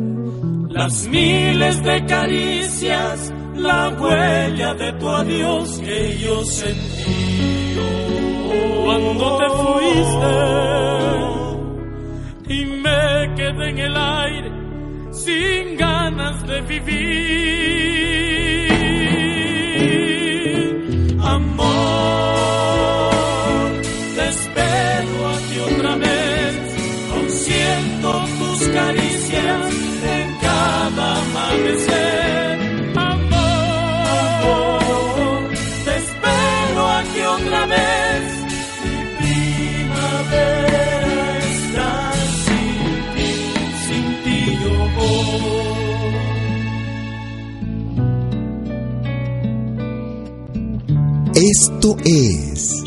las 0.71 1.07
miles 1.09 1.83
de 1.83 2.07
caricias, 2.07 3.33
la 3.55 3.91
huella 3.91 4.75
de 4.75 4.93
tu 4.95 5.09
adiós 5.09 5.81
que 5.85 6.19
yo 6.19 6.45
sentí 6.45 7.77
cuando 8.85 9.37
te 9.39 9.51
fuiste 9.61 10.35
y 12.55 12.65
me 12.65 13.35
quedé 13.37 13.71
en 13.71 13.79
el 13.79 13.97
aire 13.97 14.51
sin 15.13 15.77
ganas 15.77 16.47
de 16.47 16.61
vivir. 16.63 18.60
Te 24.31 24.37
espero 24.37 25.29
aquí 25.29 25.59
otra 25.75 25.97
vez, 25.97 26.55
aún 27.13 27.31
siento 27.31 28.25
tus 28.39 28.69
caricias 28.69 29.73
en 30.05 30.37
cada 30.41 31.23
amanecer. 31.23 32.59
Amor, 32.97 34.79
te 35.85 35.97
espero 35.97 36.89
aquí 36.89 37.21
otra 37.39 37.67
vez, 37.67 38.23
mi 38.85 38.97
primavera 39.19 41.39
está 41.39 42.13
sin 42.45 42.79
ti, 43.17 43.33
sin 43.87 44.07
ti 44.25 44.39
yo 44.63 44.75
voy. 44.97 45.41
Esto 51.35 51.97
es 52.05 52.80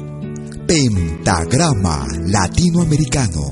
Pentagrama 0.73 2.03
Latinoamericano. 2.31 3.43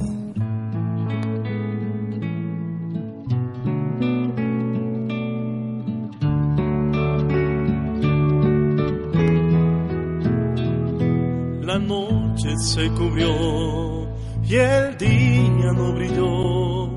La 11.62 11.78
noche 11.78 12.56
se 12.58 12.90
cubrió 12.94 14.10
y 14.44 14.56
el 14.56 14.98
día 14.98 15.74
no 15.76 15.94
brilló 15.94 16.90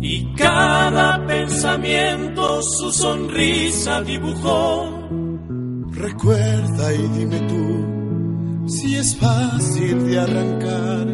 y 0.00 0.34
cada 0.34 1.26
pensamiento 1.26 2.62
su 2.62 2.90
sonrisa 2.90 4.00
dibujó. 4.00 4.88
Recuerda 5.90 6.94
y 6.94 7.08
dime 7.18 7.40
tú 7.40 7.97
si 8.68 8.96
es 8.96 9.16
fácil 9.16 10.06
de 10.08 10.18
arrancar 10.18 11.06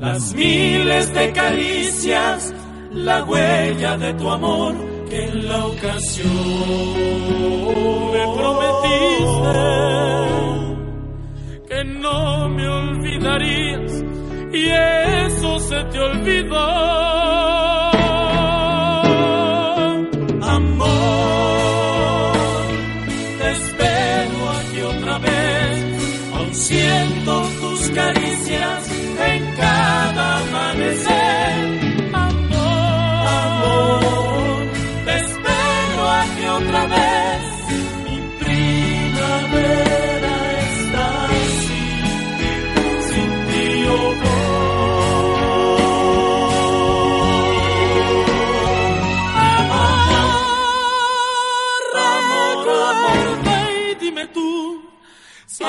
Las 0.00 0.34
miles 0.34 1.12
de 1.12 1.32
caricias, 1.32 2.54
la 2.92 3.24
huella 3.24 3.96
de 3.96 4.14
tu 4.14 4.30
amor 4.30 4.74
que 5.08 5.24
en 5.24 5.48
la 5.48 5.66
ocasión 5.66 6.32
me 8.12 8.24
prometiste 8.36 9.76
que 11.68 11.84
no 11.84 12.48
me 12.48 12.68
olvidarías 12.68 13.92
y 14.52 14.66
eso 14.68 15.58
se 15.60 15.84
te 15.84 15.98
olvidó. 15.98 17.75
Siento 26.66 27.48
tus 27.60 27.90
caricias 27.90 28.90
en 28.90 29.54
cada 29.54 30.38
amanecer. 30.38 32.10
Amor, 32.12 33.26
amor, 33.28 34.66
te 35.04 35.14
espero 35.16 36.02
a 36.10 36.24
que 36.36 36.48
otra 36.48 36.86
vez 36.86 37.42
mi 38.04 38.18
primavera 38.44 40.34
está 40.72 41.08
sin 41.62 42.02
ti, 42.38 42.52
sin 43.10 43.30
ti, 43.46 43.66
oh. 43.86 44.14
Amor, 51.06 51.82
amor, 52.64 53.98
dime 54.00 54.24
tú 54.34 54.82
si 55.46 55.64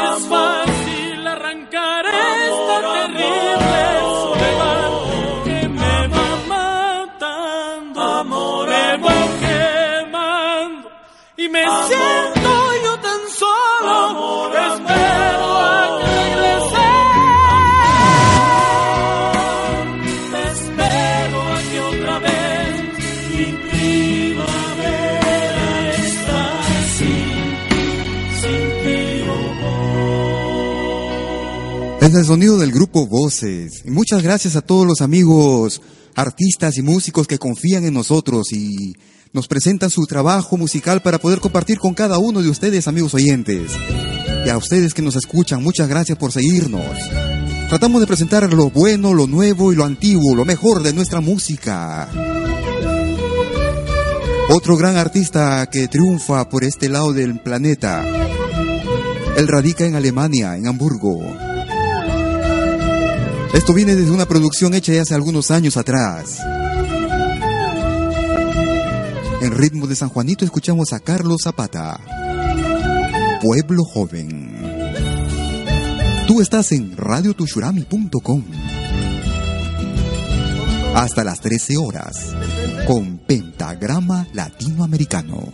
Es 32.07 32.15
el 32.15 32.23
sonido 32.23 32.57
del 32.57 32.71
grupo 32.71 33.05
Voces. 33.05 33.81
Y 33.83 33.91
muchas 33.91 34.23
gracias 34.23 34.55
a 34.55 34.61
todos 34.61 34.87
los 34.87 35.01
amigos, 35.01 35.81
artistas 36.15 36.77
y 36.77 36.81
músicos 36.81 37.27
que 37.27 37.37
confían 37.37 37.83
en 37.83 37.93
nosotros 37.93 38.53
y 38.53 38.95
nos 39.33 39.49
presentan 39.49 39.89
su 39.89 40.05
trabajo 40.05 40.55
musical 40.55 41.01
para 41.01 41.17
poder 41.17 41.41
compartir 41.41 41.79
con 41.79 41.93
cada 41.93 42.17
uno 42.17 42.41
de 42.41 42.49
ustedes, 42.49 42.87
amigos 42.87 43.13
oyentes. 43.13 43.73
Y 44.45 44.47
a 44.47 44.55
ustedes 44.55 44.93
que 44.93 45.01
nos 45.01 45.17
escuchan, 45.17 45.61
muchas 45.61 45.89
gracias 45.89 46.17
por 46.17 46.31
seguirnos. 46.31 46.97
Tratamos 47.67 47.99
de 47.99 48.07
presentar 48.07 48.53
lo 48.53 48.69
bueno, 48.69 49.13
lo 49.13 49.27
nuevo 49.27 49.73
y 49.73 49.75
lo 49.75 49.83
antiguo, 49.83 50.33
lo 50.33 50.45
mejor 50.45 50.83
de 50.83 50.93
nuestra 50.93 51.19
música. 51.19 52.07
Otro 54.47 54.77
gran 54.77 54.95
artista 54.95 55.69
que 55.69 55.89
triunfa 55.89 56.47
por 56.47 56.63
este 56.63 56.87
lado 56.87 57.11
del 57.11 57.41
planeta. 57.41 58.05
Él 59.35 59.45
radica 59.49 59.85
en 59.85 59.95
Alemania, 59.95 60.55
en 60.55 60.67
Hamburgo. 60.67 61.46
Esto 63.57 63.73
viene 63.73 63.95
desde 63.95 64.11
una 64.11 64.27
producción 64.27 64.75
hecha 64.75 64.93
ya 64.93 65.01
hace 65.01 65.15
algunos 65.15 65.49
años 65.49 65.77
atrás. 65.77 66.37
En 69.41 69.51
ritmo 69.51 69.87
de 69.87 69.95
San 69.95 70.09
Juanito 70.09 70.45
escuchamos 70.45 70.93
a 70.93 70.99
Carlos 70.99 71.41
Zapata. 71.43 71.99
Pueblo 73.41 73.83
Joven. 73.83 74.55
Tú 76.27 76.39
estás 76.39 76.71
en 76.71 76.95
radiotushurami.com. 76.95 78.43
Hasta 80.93 81.23
las 81.23 81.39
13 81.41 81.77
horas. 81.77 82.35
Con 82.85 83.17
Pentagrama 83.17 84.27
Latinoamericano. 84.33 85.53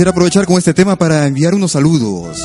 Quisiera 0.00 0.12
aprovechar 0.12 0.46
con 0.46 0.56
este 0.56 0.72
tema 0.72 0.96
para 0.96 1.26
enviar 1.26 1.52
unos 1.52 1.72
saludos. 1.72 2.38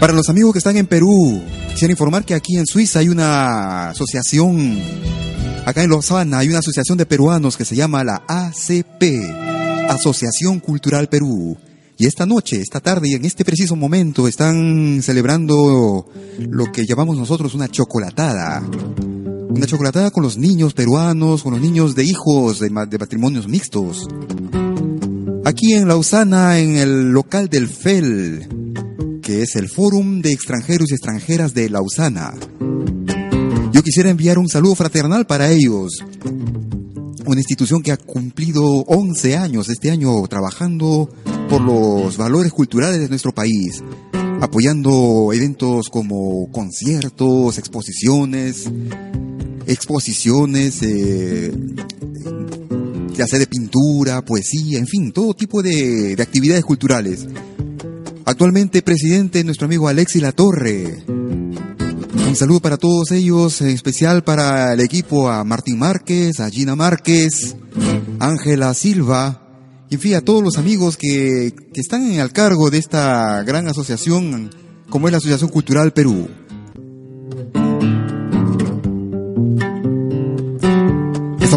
Para 0.00 0.14
los 0.14 0.30
amigos 0.30 0.54
que 0.54 0.58
están 0.58 0.78
en 0.78 0.86
Perú, 0.86 1.42
quisiera 1.68 1.92
informar 1.92 2.24
que 2.24 2.32
aquí 2.32 2.56
en 2.56 2.66
Suiza 2.66 3.00
hay 3.00 3.10
una 3.10 3.90
asociación, 3.90 4.80
acá 5.66 5.82
en 5.82 5.90
Lausana 5.90 6.38
hay 6.38 6.48
una 6.48 6.60
asociación 6.60 6.96
de 6.96 7.04
peruanos 7.04 7.58
que 7.58 7.66
se 7.66 7.76
llama 7.76 8.04
la 8.04 8.22
ACP, 8.26 9.02
Asociación 9.90 10.60
Cultural 10.60 11.10
Perú. 11.10 11.54
Y 11.98 12.06
esta 12.06 12.24
noche, 12.24 12.58
esta 12.58 12.80
tarde 12.80 13.10
y 13.10 13.14
en 13.16 13.26
este 13.26 13.44
preciso 13.44 13.76
momento 13.76 14.26
están 14.26 15.02
celebrando 15.02 16.06
lo 16.38 16.72
que 16.72 16.86
llamamos 16.86 17.18
nosotros 17.18 17.52
una 17.52 17.68
chocolatada. 17.68 18.62
Una 19.54 19.66
chocolatada 19.66 20.10
con 20.10 20.22
los 20.22 20.38
niños 20.38 20.74
peruanos, 20.74 21.42
con 21.42 21.52
los 21.52 21.60
niños 21.60 21.94
de 21.94 22.04
hijos 22.04 22.58
de, 22.58 22.70
ma- 22.70 22.86
de 22.86 22.98
matrimonios 22.98 23.46
mixtos. 23.48 24.08
Aquí 25.44 25.74
en 25.74 25.88
Lausana, 25.88 26.58
en 26.58 26.76
el 26.76 27.10
local 27.12 27.48
del 27.48 27.68
FEL, 27.68 28.48
que 29.22 29.42
es 29.42 29.56
el 29.56 29.68
Fórum 29.68 30.20
de 30.22 30.32
Extranjeros 30.32 30.90
y 30.90 30.94
Extranjeras 30.94 31.52
de 31.54 31.68
Lausana. 31.68 32.32
Yo 33.72 33.82
quisiera 33.82 34.10
enviar 34.10 34.38
un 34.38 34.48
saludo 34.48 34.74
fraternal 34.74 35.26
para 35.26 35.50
ellos. 35.50 36.02
Una 37.26 37.40
institución 37.40 37.82
que 37.82 37.92
ha 37.92 37.96
cumplido 37.96 38.64
11 38.86 39.36
años 39.36 39.68
este 39.68 39.90
año 39.90 40.26
trabajando 40.28 41.08
por 41.48 41.60
los 41.60 42.16
valores 42.16 42.52
culturales 42.52 42.98
de 43.00 43.08
nuestro 43.08 43.32
país, 43.32 43.82
apoyando 44.40 45.30
eventos 45.32 45.88
como 45.88 46.50
conciertos, 46.50 47.58
exposiciones, 47.58 48.70
exposiciones, 49.66 50.82
eh, 50.82 51.52
ya 53.14 53.26
sea 53.26 53.38
de 53.38 53.46
pintura, 53.46 54.24
poesía, 54.24 54.78
en 54.78 54.86
fin, 54.86 55.12
todo 55.12 55.34
tipo 55.34 55.62
de, 55.62 56.16
de 56.16 56.22
actividades 56.22 56.64
culturales. 56.64 57.26
Actualmente 58.24 58.82
presidente 58.82 59.44
nuestro 59.44 59.66
amigo 59.66 59.88
Alexis 59.88 60.22
Latorre. 60.22 61.04
Un 61.06 62.36
saludo 62.36 62.60
para 62.60 62.78
todos 62.78 63.10
ellos, 63.10 63.60
en 63.60 63.68
especial 63.68 64.24
para 64.24 64.72
el 64.72 64.80
equipo, 64.80 65.28
a 65.28 65.44
Martín 65.44 65.78
Márquez, 65.78 66.40
a 66.40 66.48
Gina 66.48 66.74
Márquez, 66.74 67.56
Ángela 68.20 68.72
Silva, 68.72 69.42
y 69.90 69.96
en 69.96 70.00
fin, 70.00 70.14
a 70.14 70.22
todos 70.22 70.42
los 70.42 70.56
amigos 70.56 70.96
que, 70.96 71.54
que 71.74 71.80
están 71.82 72.18
al 72.18 72.32
cargo 72.32 72.70
de 72.70 72.78
esta 72.78 73.42
gran 73.42 73.68
asociación, 73.68 74.48
como 74.88 75.06
es 75.06 75.12
la 75.12 75.18
Asociación 75.18 75.50
Cultural 75.50 75.92
Perú. 75.92 76.28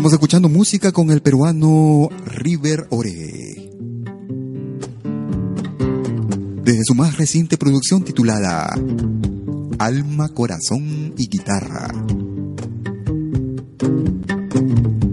Estamos 0.06 0.22
escuchando 0.22 0.50
música 0.50 0.92
con 0.92 1.10
el 1.10 1.24
peruano 1.24 2.10
River 2.28 2.86
Ore. 2.92 3.72
Desde 6.64 6.84
su 6.86 6.94
más 6.94 7.18
reciente 7.18 7.58
producción 7.58 8.04
titulada 8.04 8.70
Alma, 9.80 10.30
Corazón 10.30 11.16
y 11.18 11.28
Guitarra. 11.28 11.88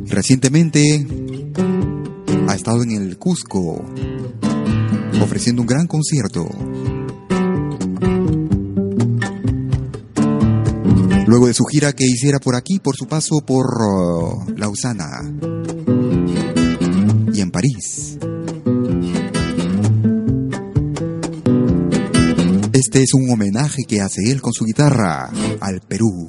Recientemente 0.08 1.06
ha 2.48 2.54
estado 2.54 2.82
en 2.82 2.90
el 2.90 3.16
Cusco 3.16 3.82
ofreciendo 5.22 5.62
un 5.62 5.68
gran 5.68 5.86
concierto. 5.86 6.46
Luego 11.32 11.46
de 11.46 11.54
su 11.54 11.64
gira 11.64 11.94
que 11.94 12.04
hiciera 12.04 12.38
por 12.38 12.54
aquí, 12.54 12.78
por 12.78 12.94
su 12.94 13.06
paso 13.06 13.40
por 13.40 13.64
uh, 13.64 14.54
Lausana 14.54 15.22
y 17.32 17.40
en 17.40 17.50
París. 17.50 18.18
Este 22.74 23.02
es 23.02 23.14
un 23.14 23.30
homenaje 23.30 23.84
que 23.88 24.02
hace 24.02 24.30
él 24.30 24.42
con 24.42 24.52
su 24.52 24.66
guitarra 24.66 25.30
al 25.60 25.80
Perú. 25.80 26.28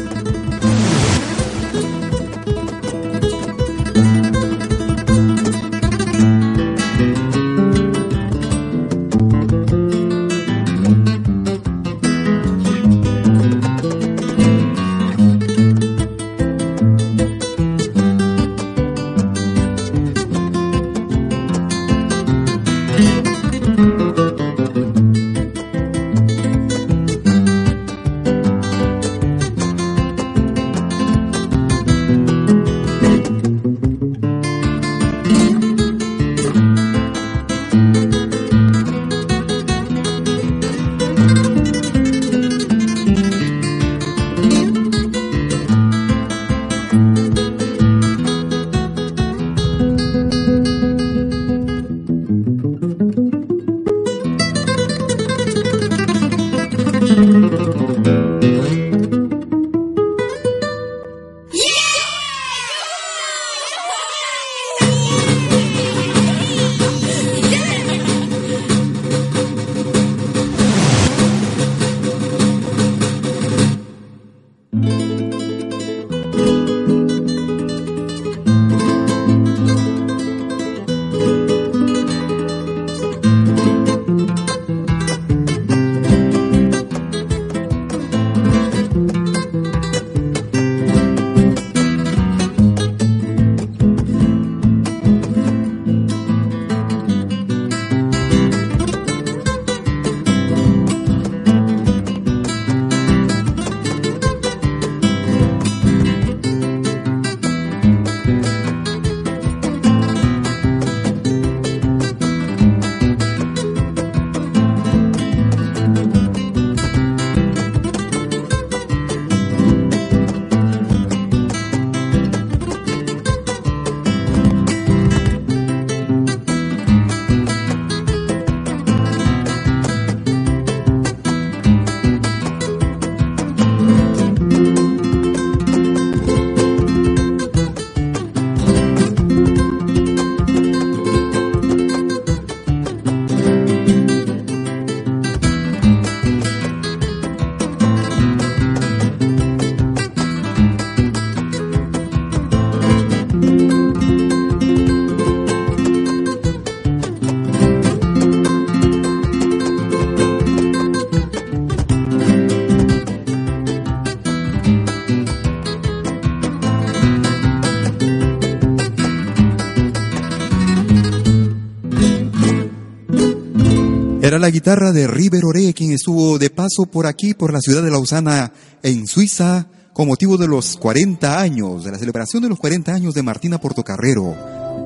La 174.41 174.49
guitarra 174.49 174.91
de 174.91 175.05
River 175.05 175.45
Ore, 175.45 175.71
quien 175.71 175.91
estuvo 175.91 176.39
de 176.39 176.49
paso 176.49 176.87
por 176.91 177.05
aquí, 177.05 177.35
por 177.35 177.53
la 177.53 177.61
ciudad 177.61 177.83
de 177.83 177.91
Lausana, 177.91 178.51
en 178.81 179.05
Suiza, 179.05 179.67
con 179.93 180.07
motivo 180.07 180.35
de 180.35 180.47
los 180.47 180.77
40 180.77 181.39
años, 181.39 181.83
de 181.83 181.91
la 181.91 181.99
celebración 181.99 182.41
de 182.41 182.49
los 182.49 182.57
40 182.57 182.91
años 182.91 183.13
de 183.13 183.21
Martina 183.21 183.59
Portocarrero, 183.59 184.35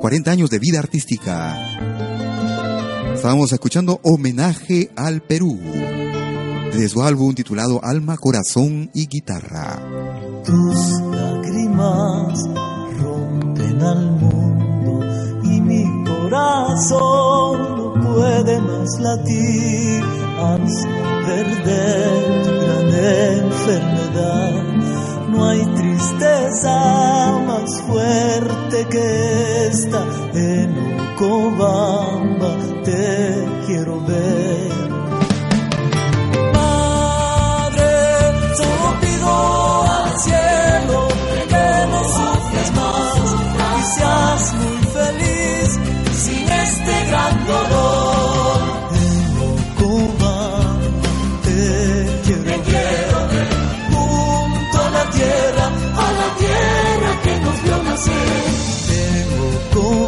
40 0.01 0.30
años 0.30 0.49
de 0.49 0.60
vida 0.60 0.80
artística. 0.80 1.56
Estábamos 3.14 3.53
escuchando 3.53 4.01
Homenaje 4.03 4.91
al 4.97 5.22
Perú, 5.22 5.58
de 5.58 6.89
su 6.89 7.01
álbum 7.01 7.34
titulado 7.34 7.80
Alma, 7.82 8.18
Corazón 8.18 8.91
y 8.93 9.08
Guitarra. 9.08 9.82
Tus 10.43 11.01
lágrimas 11.12 12.39
rompen 12.99 13.82
al 13.82 14.12
mundo 14.12 14.99
y 15.45 15.62
mi 15.62 16.03
corazón 16.03 17.74
puede 18.16 18.61
más 18.61 18.99
latir 18.99 20.03
al 20.39 20.63
saber 20.70 21.47
de 21.66 22.43
tu 22.43 22.51
gran 22.61 22.89
enfermedad. 23.43 24.63
No 25.30 25.49
hay 25.49 25.66
tristeza 25.76 27.39
más 27.45 27.82
fuerte 27.82 28.88
que 28.89 29.68
esta 29.68 30.01
en 30.34 30.99
Ocobamba 31.16 32.51
te 32.86 33.47
quiero 33.66 33.99
ver. 34.05 34.89
Madre, 36.53 37.91
solo 38.61 38.88
pido 39.01 39.84
al 39.84 40.20
cielo 40.20 41.07
que 41.51 41.68
no 41.91 42.01
sufras 42.18 42.70
más 42.80 43.18
y 43.78 43.84
seas 43.97 44.53
muy 44.53 44.78
feliz 44.97 45.70
sin 46.24 46.49
este 46.49 47.05
gran 47.09 47.45
dolor. 47.45 48.05
Nos 57.96 58.08
vio 58.08 58.14
nacer. 58.14 60.05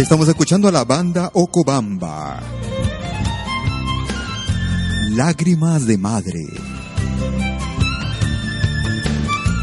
Estamos 0.00 0.28
escuchando 0.28 0.66
a 0.66 0.72
la 0.72 0.84
banda 0.86 1.30
Ocobamba. 1.34 2.40
Lágrimas 5.10 5.86
de 5.86 5.98
Madre. 5.98 6.40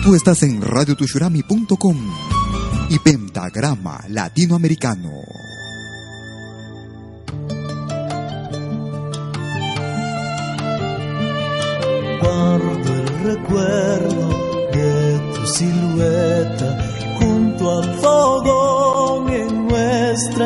Tú 0.04 0.14
estás 0.14 0.44
en 0.44 0.62
radiotushurami.com 0.62 1.98
y 2.90 3.00
Pentagrama 3.00 4.00
Latinoamericano. 4.10 5.17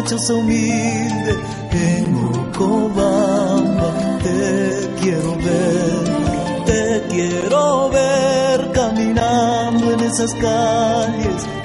Humilde 0.10 1.36
en 1.72 2.16
Ocobamba 2.16 3.94
te 4.24 4.90
quiero 5.00 5.36
ver 5.36 6.66
te 6.66 7.04
quiero 7.10 7.90
ver 7.90 8.72
caminando 8.72 9.94
en 9.94 10.00
esas 10.02 10.34
calles 10.34 11.61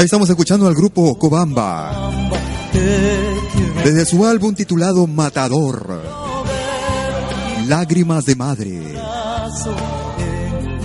Ahí 0.00 0.06
estamos 0.06 0.30
escuchando 0.30 0.66
al 0.66 0.74
grupo 0.74 1.02
Ocobamba. 1.02 2.10
Desde 3.84 4.06
su 4.06 4.24
álbum 4.24 4.54
titulado 4.54 5.06
Matador. 5.06 6.00
Lágrimas 7.68 8.24
de 8.24 8.34
Madre. 8.34 8.94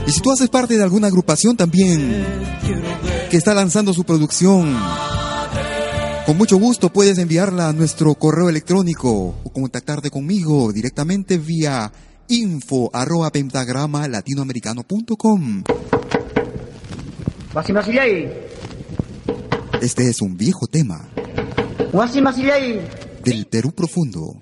Y 0.06 0.12
si 0.12 0.20
tú 0.20 0.34
haces 0.34 0.50
parte 0.50 0.76
de 0.76 0.84
alguna 0.84 1.08
agrupación 1.08 1.56
también 1.56 2.26
que 3.32 3.38
está 3.38 3.54
lanzando 3.54 3.94
su 3.94 4.04
producción, 4.04 4.78
con 6.26 6.38
mucho 6.38 6.58
gusto 6.58 6.92
puedes 6.92 7.18
enviarla 7.18 7.70
a 7.70 7.74
nuestro 7.74 8.16
correo 8.16 8.50
electrónico 8.50 9.34
o 9.42 9.50
contactarte 9.50 10.10
conmigo 10.10 10.74
directamente 10.74 11.38
vía 11.38 11.90
info 12.28 12.90
arroba 12.92 13.32
pentagrama 13.32 14.10
latinoamericano.com. 14.10 15.64
Este 19.82 20.10
es 20.10 20.22
un 20.22 20.38
viejo 20.38 20.68
tema. 20.68 21.08
Del 23.24 23.46
Perú 23.46 23.72
profundo. 23.72 24.42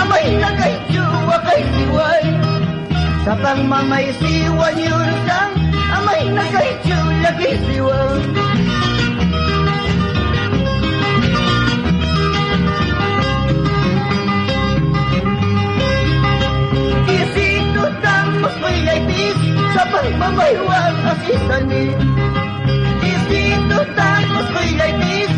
amay 0.01 0.27
nakaitsuwa 0.43 1.37
kay 1.47 1.63
siway 1.75 2.25
sa 3.25 3.33
pagmamaysiwan 3.43 4.77
yun 4.79 5.11
sang 5.27 5.53
amay 5.97 6.23
nakaitsula 6.33 7.31
kay 7.39 7.55
siway 7.67 8.23
sa 19.79 19.85
pagmamaywag 19.95 20.97
asisan 21.15 21.63
ni 21.71 21.85
Isito 22.99 23.79
tapos 23.95 24.47
ko'y 24.51 24.71
laitis 24.75 25.38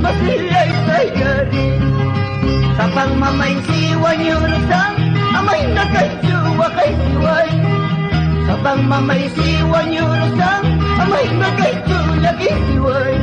masiriyay 0.00 0.70
taygari 0.88 1.66
Kapang 2.78 3.12
mamay 3.20 3.54
siwa 3.68 4.10
nyurutang 4.16 4.96
Amay 5.38 5.62
na 5.76 5.84
kaysuwa 5.92 6.66
kaysuway 6.76 7.50
Kapang 8.48 8.82
mamay 8.88 9.22
siwa 9.36 9.80
nyurutang 9.92 10.64
Amay 11.02 11.26
na 11.38 11.48
kaysuwa 11.58 12.30
kaysuway 12.40 13.14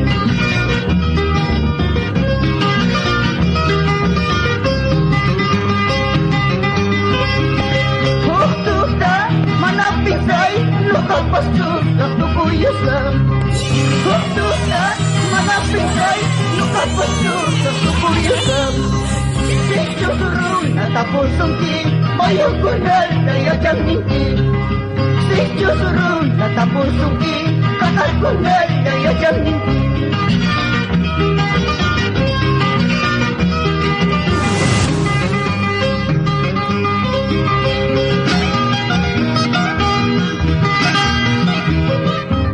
Huktuta 8.26 9.16
manapisay 9.62 10.54
Lukalpas 10.92 11.46
tutak 11.56 12.12
tukuyasam 12.20 13.14
Huktuta 14.06 14.84
manapisay 15.34 16.20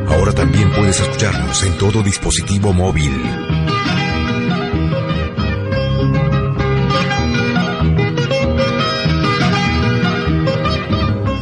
Ahora 0.09 0.33
también 0.33 0.71
puedes 0.71 0.99
escucharnos 0.99 1.63
en 1.63 1.77
todo 1.77 2.03
dispositivo 2.03 2.73
móvil. 2.73 3.56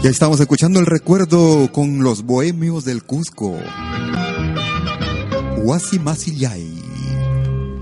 Ya 0.05 0.11
estamos 0.11 0.39
escuchando 0.39 0.79
el 0.79 0.85
recuerdo 0.85 1.71
con 1.71 2.03
los 2.03 2.25
bohemios 2.25 2.85
del 2.85 3.01
Cusco. 3.01 3.57
Huasi 5.63 5.97
Masillay. 5.97 6.63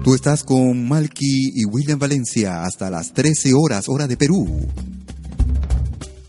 Tú 0.05 0.15
estás 0.15 0.45
con 0.45 0.87
Malky 0.87 1.51
y 1.53 1.65
William 1.65 1.99
Valencia 1.99 2.63
hasta 2.63 2.89
las 2.89 3.11
13 3.11 3.51
horas, 3.53 3.89
hora 3.89 4.07
de 4.07 4.15
Perú. 4.15 4.47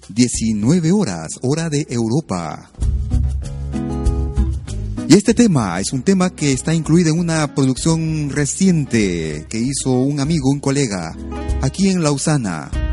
19 0.08 0.90
horas, 0.90 1.28
hora 1.42 1.70
de 1.70 1.86
Europa. 1.88 2.72
Y 5.06 5.14
este 5.14 5.32
tema 5.32 5.78
es 5.78 5.92
un 5.92 6.02
tema 6.02 6.30
que 6.30 6.52
está 6.52 6.74
incluido 6.74 7.10
en 7.12 7.20
una 7.20 7.54
producción 7.54 8.30
reciente 8.30 9.46
que 9.48 9.58
hizo 9.60 9.92
un 9.92 10.18
amigo, 10.18 10.50
un 10.50 10.58
colega, 10.58 11.16
aquí 11.62 11.86
en 11.86 12.02
Lausana. 12.02 12.83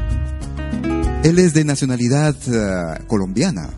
Él 1.24 1.38
es 1.38 1.54
de 1.54 1.64
nacionalidad 1.64 2.36
eh, 2.48 3.04
colombiana. 3.06 3.70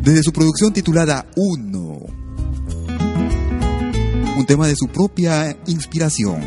Desde 0.00 0.22
su 0.22 0.32
producción 0.32 0.72
titulada 0.72 1.26
Uno, 1.34 1.98
un 4.36 4.46
tema 4.46 4.68
de 4.68 4.76
su 4.76 4.86
propia 4.86 5.56
inspiración. 5.66 6.40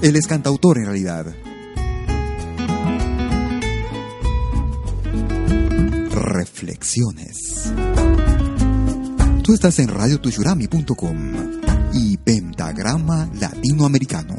Él 0.00 0.16
es 0.16 0.26
cantautor 0.26 0.78
en 0.78 0.86
realidad. 0.86 1.26
Reflexiones. 6.10 7.72
Tú 9.42 9.52
estás 9.52 9.78
en 9.80 9.88
radiotushurami.com 9.88 11.16
y 11.92 12.16
Pentagrama 12.16 13.28
Latinoamericano. 13.38 14.34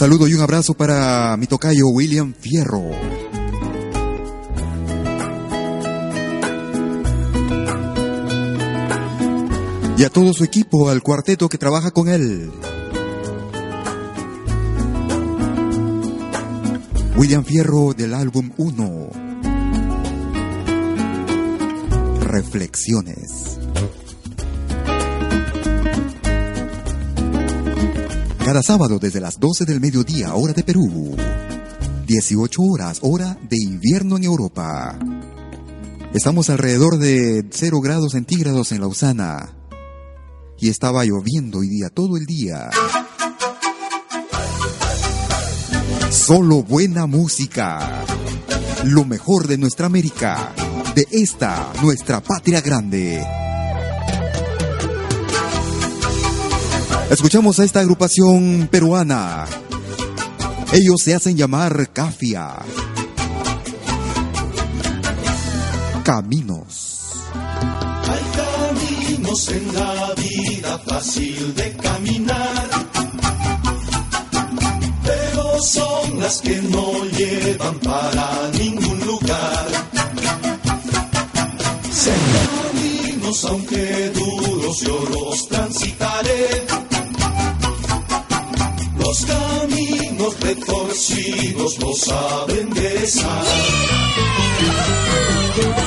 Saludo 0.00 0.26
y 0.26 0.32
un 0.32 0.40
abrazo 0.40 0.72
para 0.72 1.36
mi 1.36 1.46
tocayo 1.46 1.88
William 1.88 2.32
Fierro. 2.32 2.88
Y 9.98 10.02
a 10.02 10.08
todo 10.08 10.32
su 10.32 10.42
equipo, 10.42 10.88
al 10.88 11.02
cuarteto 11.02 11.50
que 11.50 11.58
trabaja 11.58 11.90
con 11.90 12.08
él. 12.08 12.50
William 17.18 17.44
Fierro 17.44 17.92
del 17.92 18.14
álbum 18.14 18.52
1. 18.56 19.10
Reflexiones. 22.22 23.39
Cada 28.50 28.64
sábado 28.64 28.98
desde 28.98 29.20
las 29.20 29.38
12 29.38 29.64
del 29.64 29.80
mediodía, 29.80 30.34
hora 30.34 30.52
de 30.52 30.64
Perú. 30.64 31.14
18 32.08 32.62
horas, 32.62 32.98
hora 33.02 33.38
de 33.48 33.56
invierno 33.56 34.16
en 34.16 34.24
Europa. 34.24 34.98
Estamos 36.12 36.50
alrededor 36.50 36.98
de 36.98 37.46
0 37.48 37.80
grados 37.80 38.10
centígrados 38.10 38.72
en 38.72 38.80
Lausana. 38.80 39.54
Y 40.58 40.68
estaba 40.68 41.04
lloviendo 41.04 41.58
hoy 41.58 41.68
día, 41.68 41.90
todo 41.90 42.16
el 42.16 42.26
día. 42.26 42.70
Solo 46.10 46.64
buena 46.64 47.06
música. 47.06 48.04
Lo 48.82 49.04
mejor 49.04 49.46
de 49.46 49.58
nuestra 49.58 49.86
América. 49.86 50.52
De 50.96 51.06
esta, 51.12 51.72
nuestra 51.80 52.20
patria 52.20 52.60
grande. 52.60 53.24
Escuchamos 57.10 57.58
a 57.58 57.64
esta 57.64 57.80
agrupación 57.80 58.68
peruana. 58.70 59.44
Ellos 60.72 61.02
se 61.02 61.12
hacen 61.12 61.36
llamar 61.36 61.90
Cafia. 61.92 62.54
Caminos. 66.04 67.00
Hay 67.34 68.22
caminos 68.36 69.48
en 69.48 69.74
la 69.74 70.14
vida 70.14 70.78
fácil 70.86 71.52
de 71.56 71.72
caminar, 71.78 72.68
pero 75.02 75.60
son 75.64 76.20
las 76.20 76.40
que 76.40 76.62
no 76.62 77.04
llevan 77.06 77.78
para 77.80 78.50
ningún 78.56 79.00
lugar. 79.04 79.66
Son 81.92 82.20
caminos 82.38 83.44
aunque 83.46 84.10
duros 84.10 84.80
yo 84.80 85.04
los 85.10 85.48
transitaré. 85.48 86.89
Los 89.10 89.26
caminos 89.26 90.38
retorcidos 90.38 91.80
no 91.80 91.92
saben 91.94 92.58
enderezar. 92.60 93.44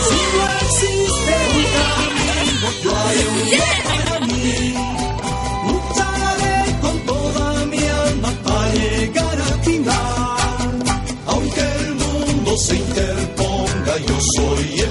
Si 0.10 0.20
no 0.34 0.44
existe 0.60 1.34
un 1.56 1.64
camino, 1.80 2.68
yo 2.84 2.92
haré 2.98 3.24
un 3.30 3.40
para 3.86 4.20
mí. 4.28 4.76
Lucharé 5.70 6.60
con 6.82 6.96
toda 7.06 7.66
mi 7.68 7.82
alma 7.82 8.30
para 8.44 8.74
llegar 8.74 9.42
al 9.42 9.64
final. 9.64 10.84
Aunque 11.28 11.62
el 11.62 11.96
mundo 11.96 12.58
se 12.58 12.76
interponga, 12.76 13.98
yo 14.06 14.20
soy 14.36 14.83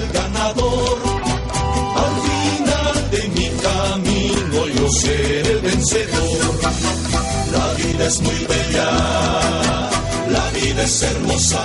vida 8.03 8.07
es 8.07 8.21
muy 8.21 8.45
bella, 8.47 8.89
la 10.29 10.49
vida 10.59 10.83
es 10.83 11.01
hermosa 11.03 11.63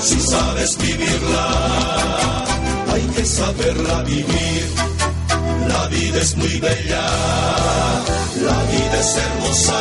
si 0.00 0.20
sabes 0.20 0.76
vivirla, 0.78 2.44
hay 2.92 3.02
que 3.16 3.24
saberla 3.24 4.02
vivir. 4.02 4.66
La 5.68 5.86
vida 5.88 6.18
es 6.20 6.36
muy 6.36 6.60
bella, 6.60 7.06
la 8.48 8.62
vida 8.72 9.00
es 9.00 9.16
hermosa, 9.16 9.80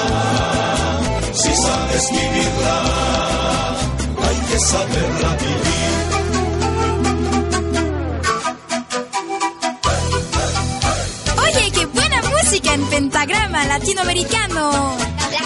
si 1.33 1.53
sabes 1.55 2.09
vivirla, 2.09 2.77
hay 4.27 4.37
que 4.49 4.59
saberla 4.59 5.37
vivir. 5.45 5.93
Oye, 11.45 11.71
qué 11.71 11.85
buena 11.85 12.21
música 12.21 12.73
en 12.73 12.85
pentagrama 12.85 13.65
latinoamericano. 13.65 15.12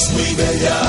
Es 0.00 0.12
muy 0.12 0.34
bella, 0.34 0.80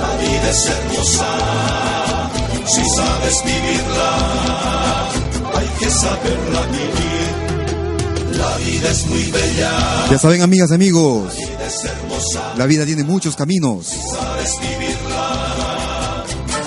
la 0.00 0.16
vida 0.16 0.50
es 0.50 0.66
hermosa, 0.66 2.30
si 2.66 2.82
sabes 2.88 3.42
vivirla, 3.44 5.08
hay 5.54 5.68
que 5.78 5.90
saberla 5.90 6.66
vivir. 6.68 8.38
La 8.38 8.56
vida 8.56 8.90
es 8.90 9.06
muy 9.06 9.24
bella, 9.30 10.06
Ya 10.10 10.18
saben, 10.18 10.42
amigas, 10.42 10.70
amigos, 10.72 11.34
la 11.34 11.46
vida 11.46 11.66
es 11.66 11.84
hermosa, 11.84 12.54
la 12.56 12.66
vida 12.66 12.86
tiene 12.86 13.04
muchos 13.04 13.36
caminos. 13.36 13.86
si 13.86 14.00
sabes 14.10 14.52
vivirla, 14.60 16.24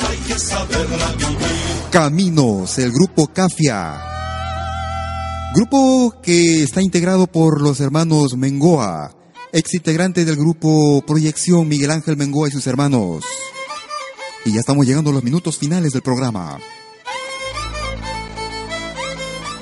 hay 0.10 0.18
que 0.28 0.40
saberla 0.40 1.12
vivir. 1.18 1.90
Caminos, 1.92 2.78
el 2.78 2.92
grupo 2.92 3.28
Cafia. 3.28 4.02
Grupo 5.56 6.14
que 6.22 6.62
está 6.64 6.84
integrado 6.84 7.26
por 7.26 7.62
los 7.62 7.80
hermanos 7.80 8.38
Mengoa, 8.38 9.19
ex 9.52 9.74
integrante 9.74 10.26
del 10.26 10.36
grupo 10.36 11.04
Proyección 11.06 11.68
Miguel 11.68 11.92
Ángel 11.92 12.18
Mengoa 12.18 12.48
y 12.48 12.52
sus 12.52 12.68
hermanos. 12.68 13.24
Y 14.46 14.54
ya 14.54 14.60
estamos 14.60 14.86
llegando 14.86 15.10
a 15.10 15.14
los 15.14 15.24
minutos 15.24 15.58
finales 15.58 15.94
del 15.94 16.02
programa. 16.02 16.60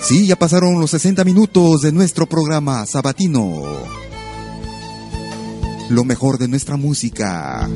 Sí, 0.02 0.28
ya 0.28 0.36
pasaron 0.36 0.80
los 0.80 0.92
60 0.92 1.24
minutos 1.24 1.82
de 1.82 1.92
nuestro 1.92 2.28
programa 2.28 2.86
sabatino. 2.86 3.64
Lo 5.90 6.04
mejor 6.04 6.38
de 6.38 6.48
nuestra 6.48 6.78
música. 6.78 7.70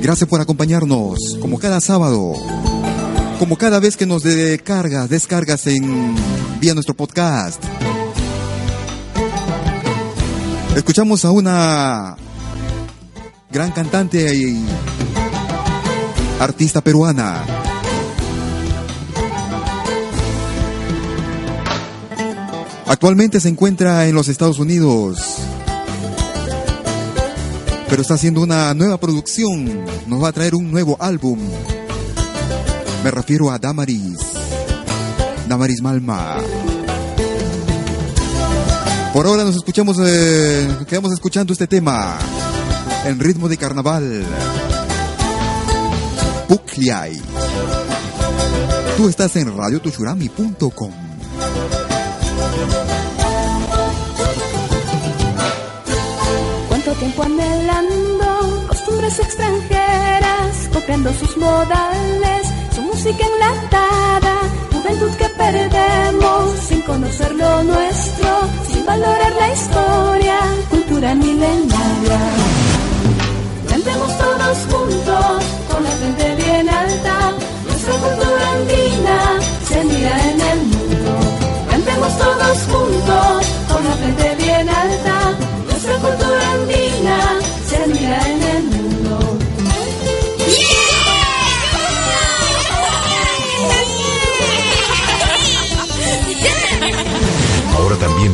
Gracias 0.00 0.28
por 0.28 0.40
acompañarnos, 0.40 1.38
como 1.40 1.58
cada 1.58 1.80
sábado 1.80 2.34
como 3.40 3.56
cada 3.56 3.80
vez 3.80 3.96
que 3.96 4.04
nos 4.04 4.22
descargas, 4.22 5.08
descargas 5.08 5.66
en 5.66 6.14
vía 6.60 6.74
nuestro 6.74 6.94
podcast. 6.94 7.64
Escuchamos 10.76 11.24
a 11.24 11.30
una 11.30 12.16
gran 13.50 13.72
cantante 13.72 14.34
y 14.34 14.64
artista 16.38 16.80
peruana. 16.80 17.44
Actualmente 22.86 23.40
se 23.40 23.48
encuentra 23.48 24.06
en 24.06 24.14
los 24.14 24.28
Estados 24.28 24.58
Unidos, 24.58 25.18
pero 27.88 28.02
está 28.02 28.14
haciendo 28.14 28.40
una 28.40 28.72
nueva 28.74 28.98
producción. 28.98 29.84
Nos 30.06 30.22
va 30.22 30.28
a 30.28 30.32
traer 30.32 30.54
un 30.54 30.70
nuevo 30.70 30.96
álbum. 31.00 31.38
Me 33.04 33.10
refiero 33.10 33.50
a 33.50 33.58
Damaris. 33.58 34.18
Damaris 35.48 35.82
Malma. 35.82 36.36
Por 39.12 39.26
ahora 39.26 39.42
nos 39.42 39.56
escuchamos, 39.56 39.96
eh, 40.00 40.68
quedamos 40.88 41.12
escuchando 41.12 41.52
este 41.52 41.66
tema 41.66 42.16
en 43.04 43.18
ritmo 43.18 43.48
de 43.48 43.56
carnaval. 43.56 44.24
Pucliay. 46.46 47.20
Tú 48.96 49.08
estás 49.08 49.34
en 49.34 49.56
radiotuchurami.com. 49.56 50.92
Cuánto 56.68 56.92
tiempo 56.92 57.22
anhelando 57.24 58.66
costumbres 58.68 59.18
extranjeras, 59.18 60.68
copiando 60.72 61.12
sus 61.14 61.36
modales, 61.36 62.46
su 62.74 62.82
música 62.82 63.26
enlatada 63.26 64.69
juventud 64.90 65.16
que 65.16 65.28
perdemos 65.30 66.54
sin 66.68 66.82
conocer 66.82 67.34
lo 67.34 67.62
nuestro, 67.62 68.28
sin 68.72 68.84
valorar 68.84 69.32
la 69.38 69.52
historia, 69.52 70.38
cultura 70.68 71.14
milenaria. 71.14 72.69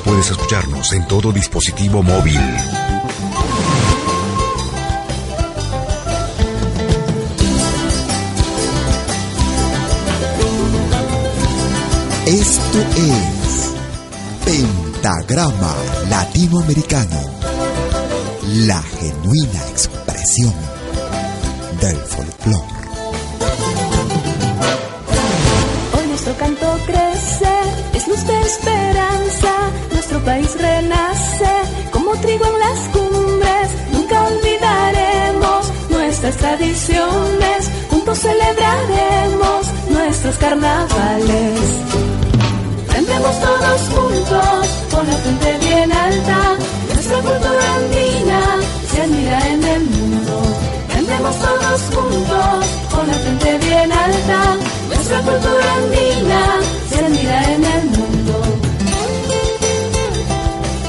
Puedes 0.07 0.31
escucharnos 0.31 0.93
en 0.93 1.07
todo 1.09 1.33
dispositivo 1.33 2.03
móvil. 2.03 2.41
Esto 12.27 12.79
es 12.97 13.73
Pentagrama 14.45 15.75
Latinoamericano, 16.09 17.21
la 18.67 18.81
genuina 18.83 19.61
expresión 19.71 20.66
tradiciones, 36.57 37.71
juntos 37.91 38.19
celebraremos 38.19 39.67
nuestros 39.91 40.37
carnavales. 40.37 41.61
Cantemos 42.93 43.41
todos 43.41 43.81
juntos, 43.95 44.69
con 44.91 45.07
la 45.07 45.13
frente 45.15 45.59
bien 45.67 45.93
alta, 45.93 46.57
nuestra 46.93 47.17
cultura 47.19 47.75
andina 47.77 48.41
se 48.91 49.03
admira 49.03 49.49
en 49.49 49.65
el 49.65 49.85
mundo. 49.85 50.43
Cantemos 50.93 51.37
todos 51.37 51.81
juntos, 51.95 52.67
con 52.91 53.07
la 53.07 53.15
frente 53.15 53.59
bien 53.59 53.93
alta, 53.93 54.57
nuestra 54.89 55.21
cultura 55.21 55.75
andina 55.75 56.61
se 56.89 57.05
admira 57.05 57.55
en 57.55 57.65
el 57.65 57.85
mundo. 57.85 58.43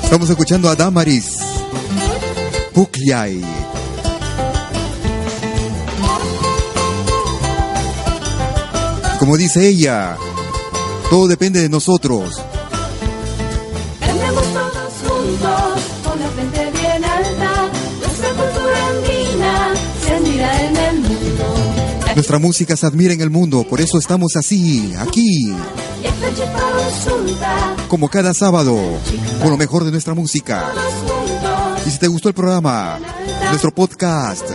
Estamos 0.04 0.30
escuchando 0.30 0.70
a 0.70 0.76
Damaris 0.76 1.38
Pugliai. 2.74 3.44
Como 9.28 9.36
dice 9.36 9.68
ella, 9.68 10.16
todo 11.10 11.28
depende 11.28 11.62
de 11.62 11.68
nosotros. 11.68 12.32
Cantemos 14.00 14.44
todos 14.54 14.94
juntos, 15.04 15.82
con 16.06 16.18
la 16.18 16.30
frente 16.30 16.72
bien 16.72 17.04
alta, 17.04 17.70
nuestra 18.00 18.30
cultura 18.30 18.88
andina 18.88 19.74
se 20.02 20.14
admira 20.14 20.62
en 20.64 20.78
el 20.78 21.00
mundo. 21.02 21.44
Nuestra 22.16 22.40
música 22.40 22.78
se 22.78 22.86
admira 22.86 23.14
en 23.16 23.20
el 23.20 23.30
mundo, 23.30 23.66
por 23.70 23.82
eso 23.82 23.98
estamos 23.98 24.38
así, 24.38 24.94
aquí, 24.98 25.54
como 27.90 28.08
cada 28.08 28.34
sábado, 28.34 28.78
con 29.42 29.50
lo 29.50 29.58
mejor 29.58 29.84
de 29.84 29.92
nuestra 29.92 30.14
música. 30.14 30.72
Y 31.86 31.90
si 31.90 31.98
te 32.00 32.08
gustó 32.08 32.30
el 32.30 32.34
programa, 32.34 32.98
nuestro 33.50 33.72
podcast, 33.72 34.46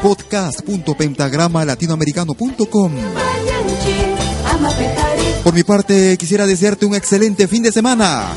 podcast.pentagramalatinoamericano.com. 0.00 2.92
Por 5.44 5.54
mi 5.54 5.62
parte, 5.62 6.16
quisiera 6.18 6.46
desearte 6.46 6.86
un 6.86 6.94
excelente 6.94 7.48
fin 7.48 7.62
de 7.62 7.72
semana. 7.72 8.28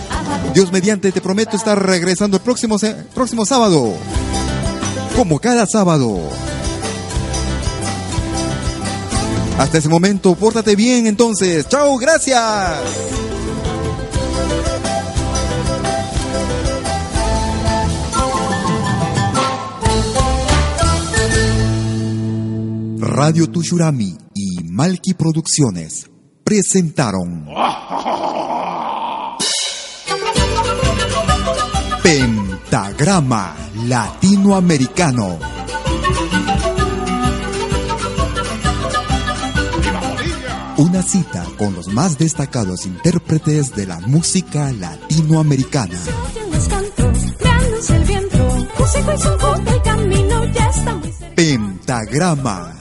Dios 0.54 0.72
mediante, 0.72 1.12
te 1.12 1.20
prometo 1.22 1.58
estar 1.58 1.86
regresando 1.86 2.38
el 2.38 2.44
próximo, 2.44 2.78
próximo 3.14 3.46
sábado. 3.46 3.94
Como 5.16 5.40
cada 5.40 5.66
sábado. 5.66 6.20
Hasta 9.58 9.78
ese 9.78 9.90
momento, 9.90 10.36
pórtate 10.36 10.76
bien 10.76 11.08
entonces. 11.08 11.68
Chao, 11.68 11.98
gracias. 11.98 12.80
Radio 23.02 23.50
Tushurami 23.50 24.16
y 24.36 24.64
Malki 24.64 25.16
Producciones 25.16 26.08
presentaron 26.44 27.48
Pentagrama 32.04 33.56
Latinoamericano. 33.88 35.40
Una 40.78 41.02
cita 41.02 41.44
con 41.58 41.74
los 41.74 41.88
más 41.88 42.20
destacados 42.20 42.86
intérpretes 42.86 43.76
de 43.76 43.88
la 43.88 44.00
música 44.02 44.72
latinoamericana. 44.74 45.98
Pentagrama 51.36 52.81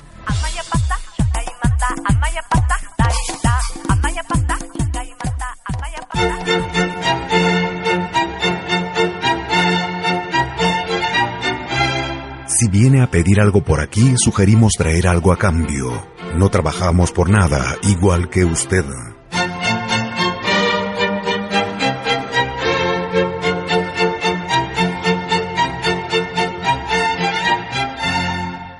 Viene 12.71 13.01
a 13.01 13.11
pedir 13.11 13.41
algo 13.41 13.63
por 13.63 13.81
aquí, 13.81 14.15
sugerimos 14.17 14.73
traer 14.77 15.07
algo 15.07 15.31
a 15.31 15.37
cambio. 15.37 16.07
No 16.35 16.49
trabajamos 16.49 17.11
por 17.11 17.29
nada, 17.29 17.75
igual 17.83 18.29
que 18.29 18.45
usted. 18.45 18.85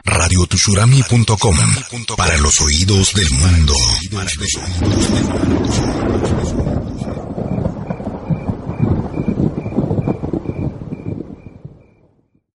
radiotushurami.com 0.03 1.55
para 2.15 2.37
los 2.37 2.61
oídos 2.61 3.13
del 3.13 3.29
mundo. 3.31 3.73